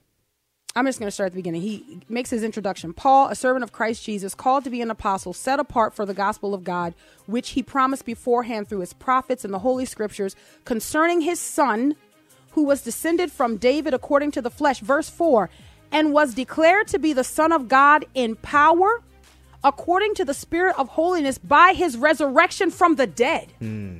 [0.74, 1.60] I'm just going to start at the beginning.
[1.60, 2.94] He makes his introduction.
[2.94, 6.14] Paul, a servant of Christ Jesus, called to be an apostle, set apart for the
[6.14, 6.94] gospel of God,
[7.26, 11.94] which he promised beforehand through his prophets and the holy scriptures concerning his son,
[12.52, 14.80] who was descended from David according to the flesh.
[14.80, 15.50] Verse 4
[15.92, 19.02] and was declared to be the Son of God in power
[19.62, 23.52] according to the Spirit of holiness by his resurrection from the dead.
[23.60, 23.98] Hmm.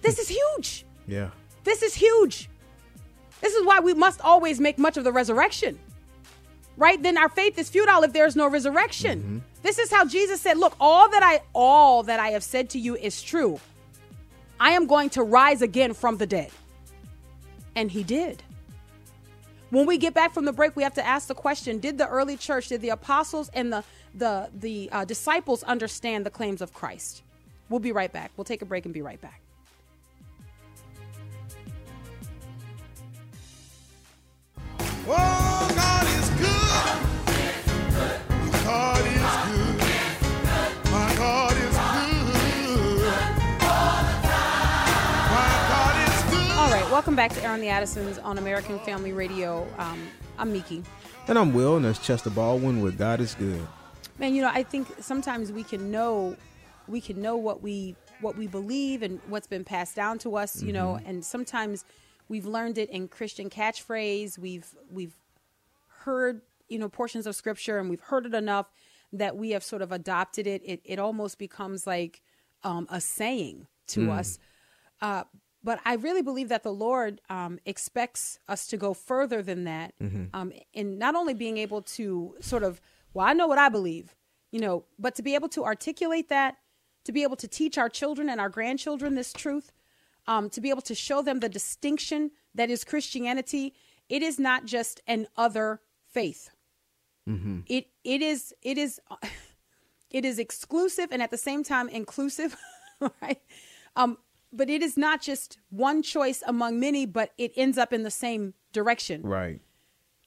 [0.00, 0.84] This is huge.
[1.06, 1.30] Yeah.
[1.62, 2.48] This is huge.
[3.40, 5.78] This is why we must always make much of the resurrection.
[6.76, 7.02] Right?
[7.02, 9.42] Then our faith is futile if there is no resurrection.
[9.62, 12.78] This is how Jesus said, "Look, all that I all that I have said to
[12.78, 13.58] you is true.
[14.60, 16.50] I am going to rise again from the dead."
[17.74, 18.42] And he did.
[19.70, 22.08] When we get back from the break, we have to ask the question: Did the
[22.08, 26.72] early church, did the apostles and the the the uh, disciples understand the claims of
[26.72, 27.22] Christ?
[27.68, 28.30] We'll be right back.
[28.36, 29.40] We'll take a break and be right back.
[46.96, 49.64] Welcome back to Airing the Addisons on American Family Radio.
[49.78, 50.82] Um, I'm Miki.
[51.28, 53.64] And I'm Will, and that's Chester Baldwin with God is Good.
[54.18, 56.34] Man, you know, I think sometimes we can know,
[56.88, 60.62] we can know what we what we believe and what's been passed down to us.
[60.64, 61.84] You know, and sometimes
[62.28, 64.38] we've learned it in Christian catchphrase.
[64.38, 65.16] We've we've
[66.00, 68.70] heard you know portions of scripture and we've heard it enough
[69.12, 70.62] that we have sort of adopted it.
[70.64, 72.22] It it almost becomes like
[72.64, 74.38] um, a saying to us.
[75.00, 75.24] Uh,
[75.62, 79.94] but I really believe that the Lord um, expects us to go further than that,
[80.32, 82.80] um, in not only being able to sort of,
[83.14, 84.14] well, I know what I believe,
[84.52, 86.56] you know, but to be able to articulate that,
[87.04, 89.72] to be able to teach our children and our grandchildren this truth,
[90.26, 93.74] um, to be able to show them the distinction that is Christianity.
[94.08, 96.50] It is not just an other faith.
[97.66, 99.00] It it is it is
[100.10, 102.56] it is exclusive and at the same time inclusive,
[103.22, 103.40] right?
[103.96, 104.18] Um,
[104.52, 108.10] but it is not just one choice among many, but it ends up in the
[108.10, 109.22] same direction.
[109.22, 109.60] Right.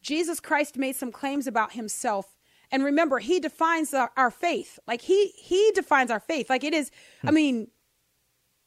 [0.01, 2.35] Jesus Christ made some claims about himself.
[2.71, 4.77] And remember, he defines our, our faith.
[4.87, 6.49] Like he he defines our faith.
[6.49, 6.91] Like it is,
[7.23, 7.69] I mean,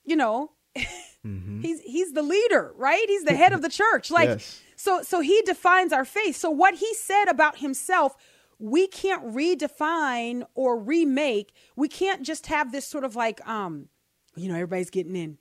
[0.04, 0.52] you know,
[1.24, 3.04] he's he's the leader, right?
[3.08, 4.10] He's the head of the church.
[4.10, 4.60] Like Yes.
[4.76, 6.36] so so he defines our faith.
[6.36, 8.16] So what he said about himself,
[8.58, 11.52] we can't redefine or remake.
[11.76, 13.88] We can't just have this sort of like um,
[14.34, 15.38] you know, everybody's getting in.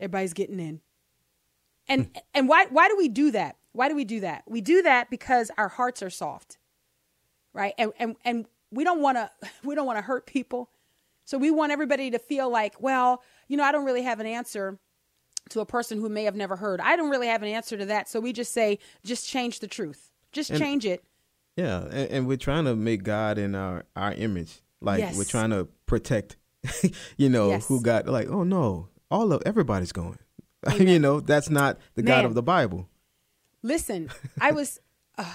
[0.00, 0.80] Everybody's getting in.
[1.88, 3.56] And and why why do we do that?
[3.72, 4.42] Why do we do that?
[4.46, 6.58] We do that because our hearts are soft.
[7.52, 7.74] Right?
[7.78, 9.30] And and and we don't want to
[9.64, 10.70] we don't want to hurt people.
[11.24, 14.26] So we want everybody to feel like, well, you know, I don't really have an
[14.26, 14.78] answer
[15.50, 16.80] to a person who may have never heard.
[16.80, 18.08] I don't really have an answer to that.
[18.08, 20.10] So we just say just change the truth.
[20.32, 21.04] Just And- change it.
[21.56, 24.62] Yeah, and, and we're trying to make God in our our image.
[24.80, 25.16] Like Yes.
[25.18, 26.36] we're trying to protect,
[27.18, 27.68] you know, Yes.
[27.68, 30.18] who got like, oh no, all of everybody's going.
[30.78, 32.88] you know, that's not the God of the Bible.
[33.62, 34.80] Listen, I was.
[35.18, 35.34] Uh,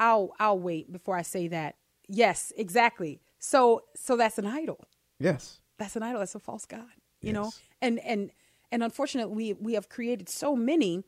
[0.00, 1.76] I'll I'll wait before I say that.
[2.08, 3.20] Yes, exactly.
[3.38, 4.84] So so that's an idol.
[5.20, 5.60] Yes.
[5.78, 6.20] That's an idol.
[6.20, 6.84] That's a false god.
[7.22, 7.52] You know,
[7.82, 8.30] and and
[8.70, 11.02] and unfortunately, we we have created so many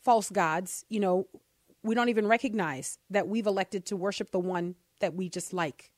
[0.00, 0.84] false gods.
[0.88, 1.26] You know,
[1.82, 5.90] we don't even recognize that we've elected to worship the one that we just like.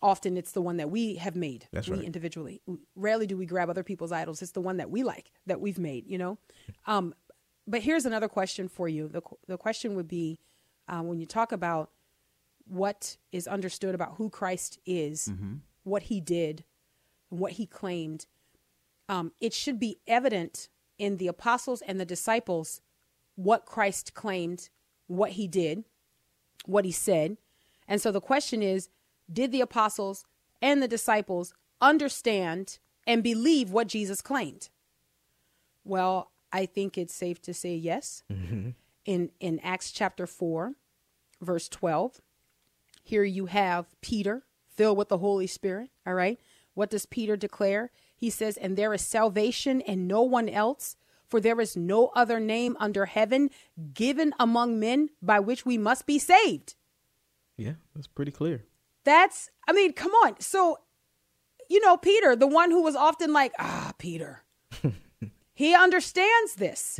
[0.00, 1.68] Often, it's the one that we have made.
[1.72, 2.04] That's we right.
[2.04, 2.60] individually.
[2.96, 4.42] Rarely do we grab other people's idols.
[4.42, 6.08] It's the one that we like that we've made.
[6.08, 6.38] You know.
[6.86, 7.14] Um,
[7.68, 9.06] but here's another question for you.
[9.06, 10.40] The, the question would be
[10.88, 11.90] uh, when you talk about
[12.66, 15.30] what is understood about who Christ is,
[15.84, 16.64] what he did,
[17.30, 18.26] and what he claimed,
[19.08, 20.68] um, it should be evident
[20.98, 22.80] in the apostles and the disciples
[23.34, 24.68] what Christ claimed,
[25.06, 25.84] what he did,
[26.66, 27.36] what he said.
[27.88, 28.88] And so the question is
[29.32, 30.24] did the apostles
[30.60, 34.68] and the disciples understand and believe what Jesus claimed?
[35.84, 38.22] Well, I think it's safe to say yes.
[39.04, 40.74] In in Acts chapter 4,
[41.40, 42.20] verse 12,
[43.02, 44.44] here you have Peter
[44.82, 46.40] filled with the Holy Spirit, all right?
[46.74, 47.92] What does Peter declare?
[48.16, 50.96] He says, "And there is salvation in no one else,
[51.28, 53.50] for there is no other name under heaven
[53.94, 56.74] given among men by which we must be saved."
[57.56, 58.64] Yeah, that's pretty clear.
[59.04, 60.40] That's, I mean, come on.
[60.40, 60.78] So,
[61.68, 64.42] you know, Peter, the one who was often like, ah, Peter,
[65.54, 66.98] he understands this.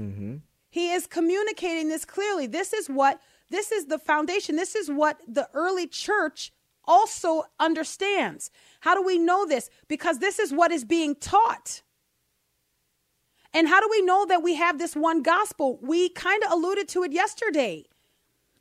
[0.70, 2.46] He is communicating this clearly.
[2.46, 3.20] This is what,
[3.50, 4.54] this is the foundation.
[4.54, 6.52] This is what the early church
[6.84, 8.50] also understands.
[8.80, 9.70] How do we know this?
[9.88, 11.82] Because this is what is being taught.
[13.54, 15.78] And how do we know that we have this one gospel?
[15.82, 17.84] We kind of alluded to it yesterday.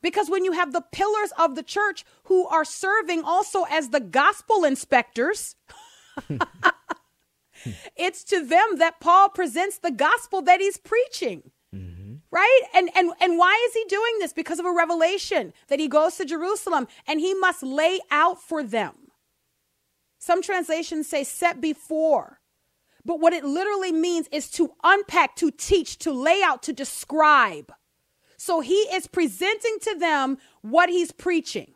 [0.01, 3.99] Because when you have the pillars of the church who are serving also as the
[3.99, 5.55] gospel inspectors,
[7.95, 11.51] it's to them that Paul presents the gospel that he's preaching.
[12.31, 12.61] Right?
[12.73, 14.31] And and and why is he doing this?
[14.31, 18.63] Because of a revelation that he goes to Jerusalem and he must lay out for
[18.63, 18.93] them.
[20.17, 22.39] Some translations say set before.
[23.03, 27.73] But what it literally means is to unpack, to teach, to lay out, to describe.
[28.37, 31.73] So he is presenting to them what he's preaching.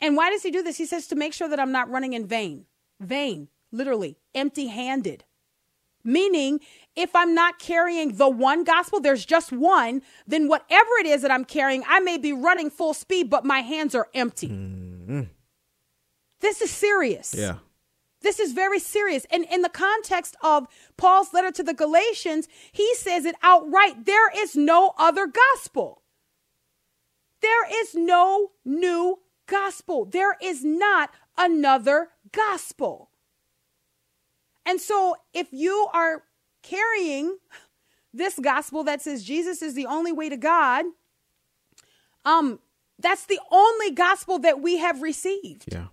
[0.00, 0.78] And why does he do this?
[0.78, 2.66] He says to make sure that I'm not running in vain.
[2.98, 5.24] Vain, literally, empty handed.
[6.02, 6.60] Meaning,
[7.00, 11.30] if I'm not carrying the one gospel, there's just one, then whatever it is that
[11.30, 14.48] I'm carrying, I may be running full speed, but my hands are empty.
[14.48, 15.22] Mm-hmm.
[16.40, 17.34] This is serious.
[17.36, 17.56] Yeah.
[18.22, 19.26] This is very serious.
[19.30, 24.30] And in the context of Paul's letter to the Galatians, he says it outright there
[24.36, 26.02] is no other gospel.
[27.40, 30.04] There is no new gospel.
[30.04, 33.10] There is not another gospel.
[34.66, 36.24] And so if you are
[36.62, 37.38] carrying
[38.12, 40.84] this gospel that says Jesus is the only way to God,
[42.24, 42.58] um
[42.98, 45.72] that's the only gospel that we have received.
[45.72, 45.86] Yeah.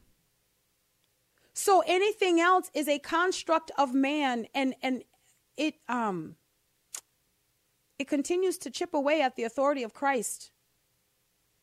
[1.53, 5.03] So anything else is a construct of man and and
[5.55, 6.35] it um
[7.97, 10.51] it continues to chip away at the authority of Christ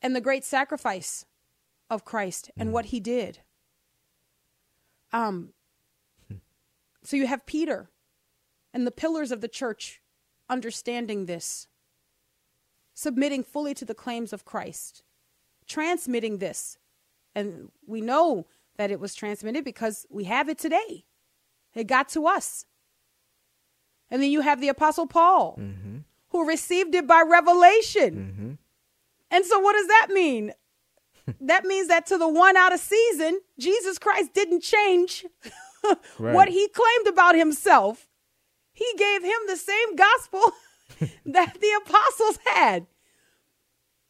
[0.03, 1.27] and the great sacrifice
[1.89, 3.41] of Christ and what he did.
[5.13, 5.51] Um
[7.05, 7.91] so you have Peter
[8.75, 10.03] and the pillars of the church
[10.51, 11.69] understanding this,
[12.93, 15.05] submitting fully to the claims of Christ,
[15.67, 16.77] transmitting this.
[17.35, 18.47] And we know
[18.77, 21.05] that it was transmitted because we have it today.
[21.75, 22.67] It got to us.
[24.11, 25.99] And then you have the Apostle Paul, mm-hmm.
[26.29, 28.15] who received it by revelation.
[28.15, 28.53] Mm-hmm.
[29.31, 30.53] And so, what does that mean?
[31.41, 35.25] that means that to the one out of season, Jesus Christ didn't change
[36.19, 38.09] what he claimed about himself.
[38.75, 40.53] He gave him the same gospel
[41.27, 42.87] that the apostles had.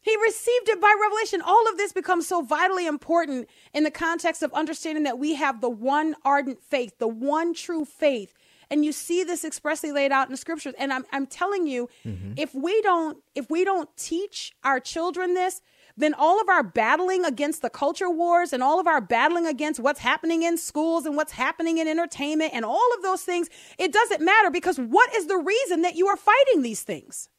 [0.01, 1.41] He received it by revelation.
[1.41, 5.61] All of this becomes so vitally important in the context of understanding that we have
[5.61, 8.33] the one ardent faith, the one true faith.
[8.69, 10.73] And you see this expressly laid out in the scriptures.
[10.77, 12.33] And I'm, I'm telling you, mm-hmm.
[12.37, 15.61] if we don't, if we don't teach our children this,
[15.97, 19.79] then all of our battling against the culture wars and all of our battling against
[19.79, 23.93] what's happening in schools and what's happening in entertainment and all of those things, it
[23.93, 27.29] doesn't matter because what is the reason that you are fighting these things?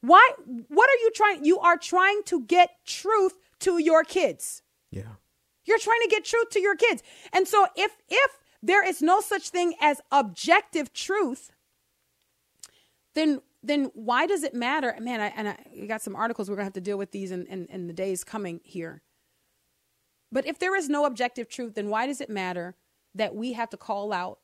[0.00, 0.30] Why
[0.68, 4.62] what are you trying you are trying to get truth to your kids.
[4.90, 5.14] Yeah.
[5.64, 7.02] You're trying to get truth to your kids.
[7.32, 8.30] And so if if
[8.62, 11.50] there is no such thing as objective truth,
[13.14, 14.94] then then why does it matter?
[15.00, 17.30] Man, I, and I we got some articles we're gonna have to deal with these
[17.30, 19.02] in, in, in the days coming here.
[20.32, 22.76] But if there is no objective truth, then why does it matter
[23.14, 24.38] that we have to call out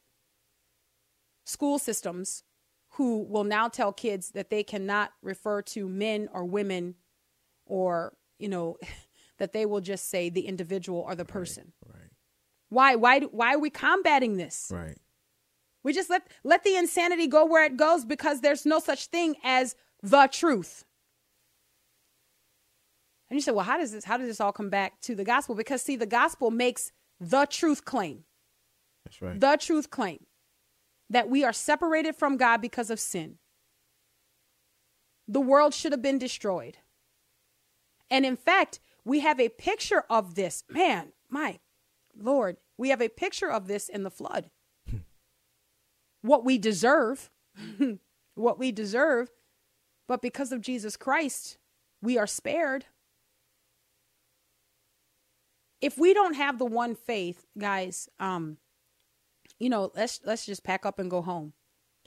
[1.44, 2.44] school systems
[2.90, 6.94] who will now tell kids that they cannot refer to men or women
[7.66, 8.76] or, you know,
[9.38, 11.72] that they will just say the individual or the person.
[11.86, 12.10] Right.
[12.68, 12.94] Why?
[12.94, 13.20] Why?
[13.20, 14.70] Why are we combating this?
[14.72, 14.96] Right.
[15.84, 19.36] We just let let the insanity go where it goes because there's no such thing
[19.42, 20.84] as the truth.
[23.28, 25.24] And you say, well, how does this how does this all come back to the
[25.24, 25.54] gospel?
[25.54, 28.24] Because see, the gospel makes the truth claim.
[29.04, 29.40] That's right.
[29.40, 30.26] The truth claim
[31.10, 33.38] that we are separated from God because of sin.
[35.26, 36.78] The world should have been destroyed.
[38.10, 40.64] And in fact, we have a picture of this.
[40.68, 41.58] Man, my
[42.16, 44.50] Lord, we have a picture of this in the flood.
[46.22, 47.30] What we deserve,
[48.34, 49.30] what we deserve,
[50.08, 51.58] but because of Jesus Christ,
[52.00, 52.86] we are spared.
[55.80, 58.58] If we don't have the one faith, guys, um,
[59.58, 61.52] you know, let's let's just pack up and go home.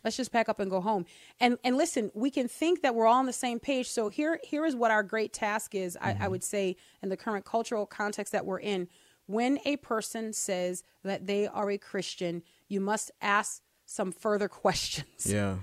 [0.03, 1.05] Let's just pack up and go home.
[1.39, 3.87] And and listen, we can think that we're all on the same page.
[3.87, 5.97] So here here is what our great task is.
[5.99, 8.87] I, I would say in the current cultural context that we're in.
[9.27, 15.25] When a person says that they are a Christian, you must ask some further questions.
[15.25, 15.57] Yeah.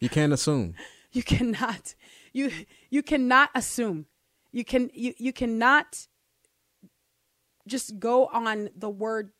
[0.00, 0.74] You can't assume.
[1.14, 1.94] You cannot
[2.32, 2.50] you
[2.88, 4.06] you cannot assume.
[4.50, 6.06] You can you you cannot
[7.68, 9.32] just go on the word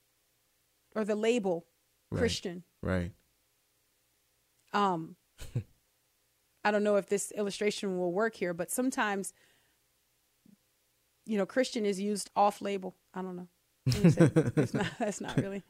[0.94, 1.64] or the label
[2.10, 2.18] Right.
[2.18, 2.62] Christian.
[2.82, 3.12] Right.
[4.74, 5.16] um
[6.64, 9.32] i don't know if this illustration will work here but sometimes
[11.24, 13.48] you know christian is used off label i don't know
[13.86, 15.62] it's not, that's not really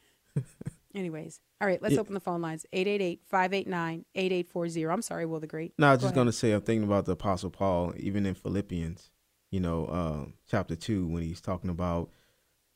[0.95, 2.01] anyways all right let's Yeah.
[2.01, 6.15] open the phone lines 888-589-8840 i'm sorry will the great No, I was Go just
[6.15, 9.11] going to say, I'm thinking about the Apostle Paul, even in Philippians,
[9.51, 12.11] you know, uh, chapter 2, when he's talking about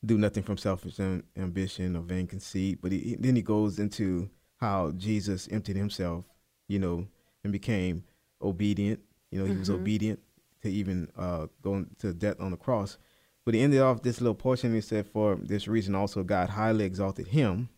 [0.05, 0.99] do nothing from selfish
[1.35, 2.79] ambition or vain conceit.
[2.81, 6.25] But he, he- then he goes into how Jesus emptied himself,
[6.67, 7.07] you know,
[7.43, 8.03] and became
[8.41, 8.99] obedient.
[9.31, 10.19] You know, he was obedient
[10.61, 12.97] to even uh, going to death on the cross.
[13.45, 14.73] But he ended off this little portion.
[14.73, 17.69] He said, For this reason also God highly exalted him,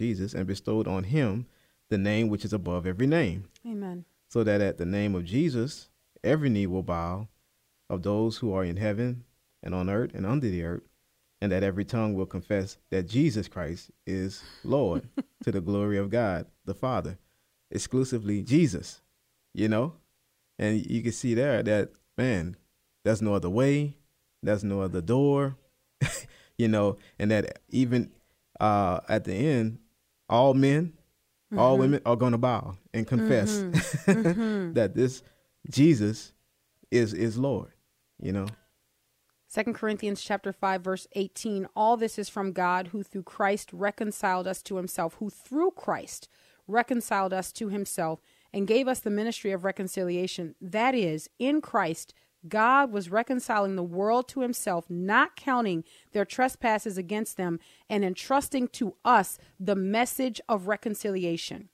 [0.00, 1.46] Jesus, and bestowed on him
[1.90, 5.88] the name which is above every name amen so that at the name of Jesus,
[6.22, 7.28] every knee will bow
[7.90, 9.24] of those who are in heaven
[9.62, 10.84] and on earth and under the earth,
[11.40, 15.08] and that every tongue will confess that Jesus Christ is Lord
[15.42, 17.18] to the glory of God the Father.
[17.72, 19.02] Exclusively Jesus,
[19.52, 19.94] you know?
[20.58, 22.56] And you can see there that, man,
[23.04, 23.96] there's no other way,
[24.42, 25.56] there's no other door,
[26.56, 28.12] you know, and that even
[28.60, 29.78] uh, at the end,
[30.30, 30.94] all men,
[31.56, 31.80] all mm-hmm.
[31.80, 34.72] women are going to bow and confess mm-hmm.
[34.74, 35.22] that this
[35.68, 36.32] Jesus
[36.90, 37.72] is is Lord,
[38.18, 38.46] you know.
[39.48, 44.46] Second Corinthians chapter 5 verse 18 all this is from God who through Christ reconciled
[44.46, 46.28] us to himself who through Christ
[46.68, 48.20] reconciled us to himself
[48.52, 52.14] and gave us the ministry of reconciliation that is in Christ
[52.48, 58.68] God was reconciling the world to himself not counting their trespasses against them and entrusting
[58.68, 61.68] to us the message of reconciliation.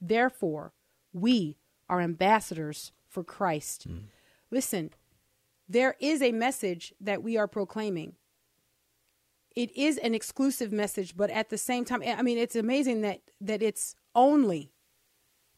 [0.00, 0.72] Therefore
[1.12, 1.56] we
[1.88, 3.84] are ambassadors for Christ.
[3.84, 3.96] Hmm.
[4.50, 4.90] Listen
[5.68, 8.14] there is a message that we are proclaiming.
[9.54, 13.20] It is an exclusive message, but at the same time, I mean, it's amazing that
[13.40, 14.70] that it's only,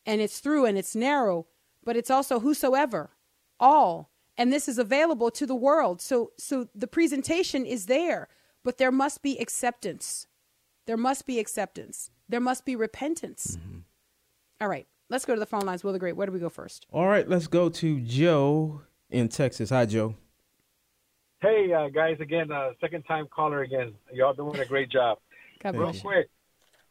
[0.07, 1.46] and it's through, and it's narrow,
[1.84, 3.11] but it's also whosoever,
[3.59, 6.01] all, and this is available to the world.
[6.01, 8.28] So, so the presentation is there,
[8.64, 10.28] but there must be acceptance.
[10.86, 12.11] There must be acceptance.
[12.28, 13.59] There must be repentance.
[14.61, 15.82] All right, let's go to the phone lines.
[15.82, 16.86] Will the Great, where do we go first?
[16.93, 19.70] All right, let's go to Joe in Texas.
[19.70, 20.14] Hi, Joe.
[21.41, 23.95] Hey, uh, guys, again, uh, second time caller again.
[24.12, 25.18] Y'all doing a great job.
[25.62, 26.03] God Real bless you.
[26.03, 26.28] quick,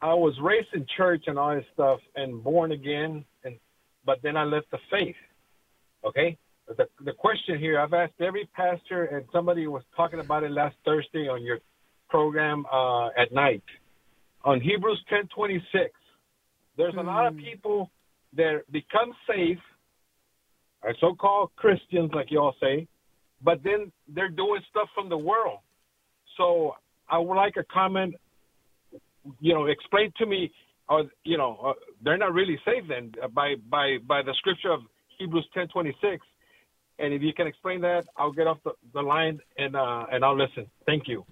[0.00, 3.58] I was raised in church and all this stuff and born again, and
[4.04, 5.16] but then I left the faith.
[6.04, 6.38] Okay?
[6.76, 10.76] The, the question here, I've asked every pastor, and somebody was talking about it last
[10.84, 11.58] Thursday on your
[12.08, 13.62] program uh, at night.
[14.44, 15.60] On Hebrews 10.26,
[16.76, 17.90] there's a lot of people
[18.36, 19.60] that become saved,
[20.82, 22.86] are so-called Christians, like y'all say,
[23.42, 25.58] but then they're doing stuff from the world.
[26.36, 26.74] So
[27.08, 28.14] I would like a comment.
[29.40, 30.52] You know, explain to me,
[30.88, 34.72] or you know, uh, they're not really saved then uh, by by by the scripture
[34.72, 34.80] of
[35.18, 36.24] Hebrews ten twenty six.
[36.98, 40.24] And if you can explain that, I'll get off the, the line and uh, and
[40.24, 40.66] I'll listen.
[40.86, 41.24] Thank you.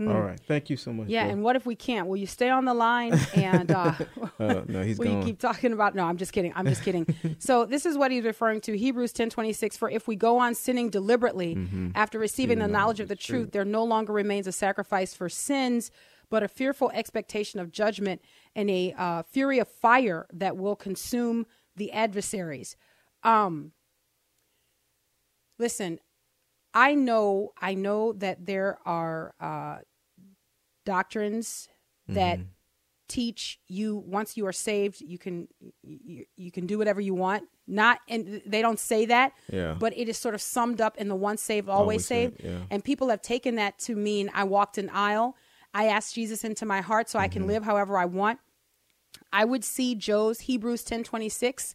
[0.00, 1.06] All right, thank you so much.
[1.08, 1.30] Yeah, Joe.
[1.32, 2.08] and what if we can't?
[2.08, 3.94] Will you stay on the line and uh,
[4.40, 5.94] Uh, no, he's will you keep talking about?
[5.94, 6.52] No, I'm just kidding.
[6.56, 7.06] I'm just kidding.
[7.38, 9.76] so this is what he's referring to: Hebrews 10:26.
[9.78, 11.90] For if we go on sinning deliberately Mm-hmm.
[11.94, 15.92] after receiving the knowledge of the truth, there no longer remains a sacrifice for sins,
[16.30, 18.22] but a fearful expectation of judgment
[18.56, 22.74] and a uh, fury of fire that will consume the adversaries.
[23.22, 23.70] Um,
[25.62, 25.98] listen,
[26.74, 29.78] I know, I know that there are uh,
[30.84, 31.68] doctrines
[32.08, 32.40] that
[33.08, 35.46] teach you once you are saved, you can
[35.82, 37.44] you, you can do whatever you want.
[37.66, 39.76] Not, and they don't say that, Yeah.
[39.78, 42.40] but it is sort of summed up in the once saved, always, Always saved.
[42.42, 42.62] yeah.
[42.70, 45.36] And people have taken that to mean I walked an aisle,
[45.72, 47.32] I asked Jesus into my heart, so I Mm-hmm.
[47.32, 48.40] can live however I want.
[49.32, 51.74] I would see Joe's Hebrews ten twenty six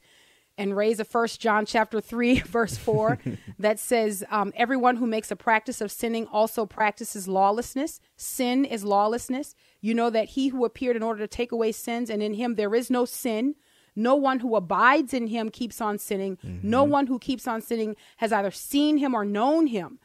[0.57, 3.19] and raise a first John chapter 3 verse 4
[3.59, 7.99] that says um, everyone who makes a practice of sinning also practices lawlessness.
[8.15, 9.55] Sin is lawlessness.
[9.81, 12.55] You know that he who appeared in order to take away sins and in him
[12.55, 13.55] there is no sin.
[13.95, 16.37] No one who abides in him keeps on sinning.
[16.61, 19.97] No one who keeps on sinning has either seen him or known him.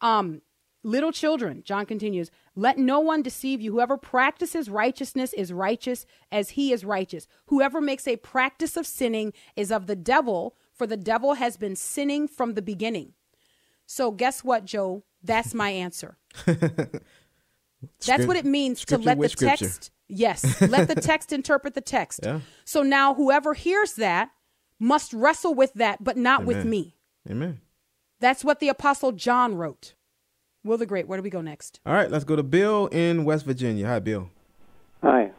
[0.00, 0.40] Um,
[0.82, 3.72] little children, John continues, let no one deceive you.
[3.72, 7.26] Whoever practices righteousness is righteous as he is righteous.
[7.46, 11.76] Whoever makes a practice of sinning is of the devil, for the devil has been
[11.76, 13.14] sinning from the beginning.
[13.86, 15.02] So, guess what, Joe?
[15.22, 16.18] That's my answer.
[16.46, 19.66] That's what it means to let the scripture.
[19.66, 22.20] text, yes, let the text interpret the text.
[22.22, 22.40] Yeah.
[22.64, 24.30] So now whoever hears that
[24.78, 26.96] must wrestle with that, but not with me.
[27.28, 27.60] Amen.
[28.20, 29.94] That's what the Apostle John wrote.
[30.64, 31.78] Will the Great, where do we go next?
[31.84, 33.86] All right, let's go to Bill in West Virginia.
[33.86, 34.30] Hi, Bill.
[35.02, 35.30] Hi,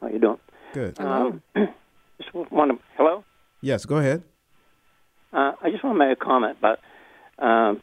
[0.00, 0.38] how you doing?
[0.72, 1.00] Good.
[1.00, 2.78] Um, just want to.
[2.96, 3.24] Hello.
[3.60, 4.22] Yes, go ahead.
[5.32, 6.78] Uh, I just want to make a comment about
[7.44, 7.82] um,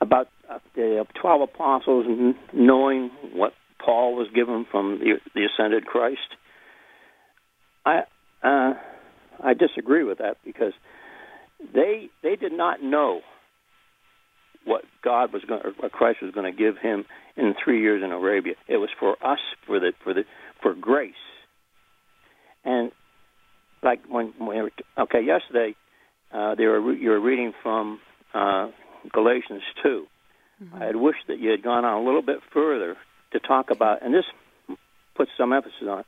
[0.00, 5.86] about uh, the twelve apostles n- knowing what Paul was given from the, the ascended
[5.86, 6.18] Christ.
[7.86, 8.00] I
[8.42, 8.74] uh,
[9.42, 10.72] I disagree with that because
[11.72, 13.20] they they did not know
[14.64, 17.04] what God was going, or what Christ was going to give him
[17.36, 18.54] in three years in Arabia.
[18.68, 20.24] It was for us, for the for the
[20.62, 21.14] for grace,
[22.64, 22.92] and
[23.82, 25.74] like when, when we were, okay yesterday,
[26.32, 28.00] uh, they were re- you were reading from
[28.34, 28.68] uh,
[29.12, 30.06] Galatians 2
[30.74, 32.96] I had wished that you had gone on a little bit further
[33.32, 34.24] to talk about, and this
[35.14, 36.06] puts some emphasis on it,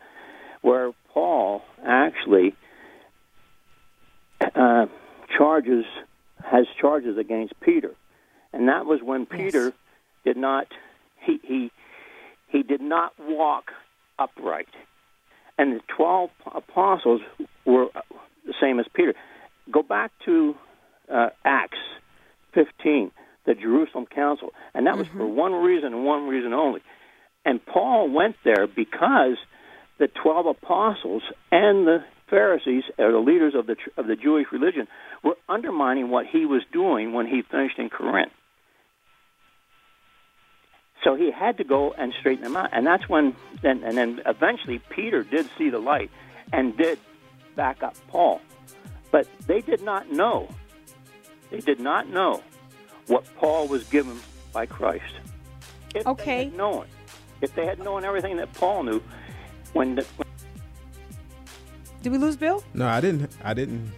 [0.61, 2.55] where Paul actually
[4.55, 4.87] uh,
[5.37, 5.85] charges
[6.45, 7.93] has charges against Peter,
[8.53, 9.73] and that was when Peter
[10.25, 10.67] did not
[11.21, 11.71] he he
[12.49, 13.71] he did not walk
[14.19, 14.69] upright,
[15.59, 17.21] and the twelve apostles
[17.65, 17.89] were
[18.47, 19.15] the same as Peter.
[19.71, 20.55] Go back to
[21.13, 21.79] uh, Acts
[22.53, 23.11] fifteen,
[23.47, 26.81] the Jerusalem Council, and that was for one reason and one reason only.
[27.45, 29.37] And Paul went there because
[29.99, 34.89] the twelve apostles and the Pharisees, or the leaders of the of the Jewish religion,
[35.23, 38.33] were undermining what he was doing when he finished in Corinth.
[41.05, 44.21] So he had to go and straighten them out, and that's when then and then
[44.27, 46.11] eventually Peter did see the light
[46.53, 46.99] and did
[47.57, 48.41] back up Paul,
[49.11, 50.49] but they did not know.
[51.51, 52.43] They did not know
[53.09, 54.19] what Paul was given
[54.53, 55.13] by Christ.
[55.95, 56.25] If Okay.
[56.25, 56.87] they had known,
[57.41, 59.03] if they had known everything that Paul knew,
[59.73, 60.29] when, the, when
[62.03, 62.63] Did we lose Bill?
[62.75, 63.31] No, I didn't.
[63.45, 63.91] I didn't.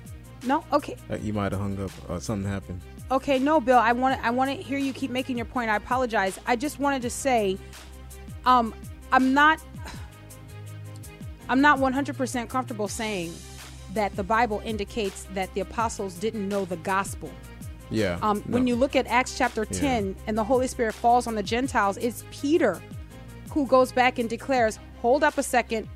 [0.43, 0.65] No.
[0.73, 0.97] Okay.
[1.11, 2.81] Uh, you might have hung up or something happened.
[3.11, 3.39] Okay.
[3.39, 3.79] No, Bill.
[3.79, 4.27] I want to.
[4.27, 5.71] I want to hear you keep making your point.
[5.71, 6.39] I apologize.
[6.47, 7.59] I just wanted to say,
[8.47, 8.75] um,
[9.13, 9.61] I'm not.
[11.49, 13.35] I'm not 100% comfortable saying
[13.93, 17.31] that the Bible indicates that the apostles didn't know the gospel.
[17.91, 18.19] Yeah.
[18.23, 18.55] Um, no.
[18.55, 21.97] When you look at Acts chapter 10 and the Holy Spirit falls on the Gentiles,
[21.99, 22.81] it's Peter
[23.51, 25.89] who goes back and declares, Hold up a second.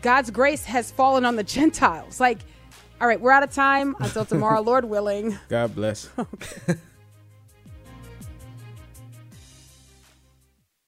[0.00, 2.20] God's grace has fallen on the Gentiles.
[2.20, 2.38] Like,
[3.00, 5.38] all right, we're out of time until tomorrow, Lord willing.
[5.48, 6.08] God bless.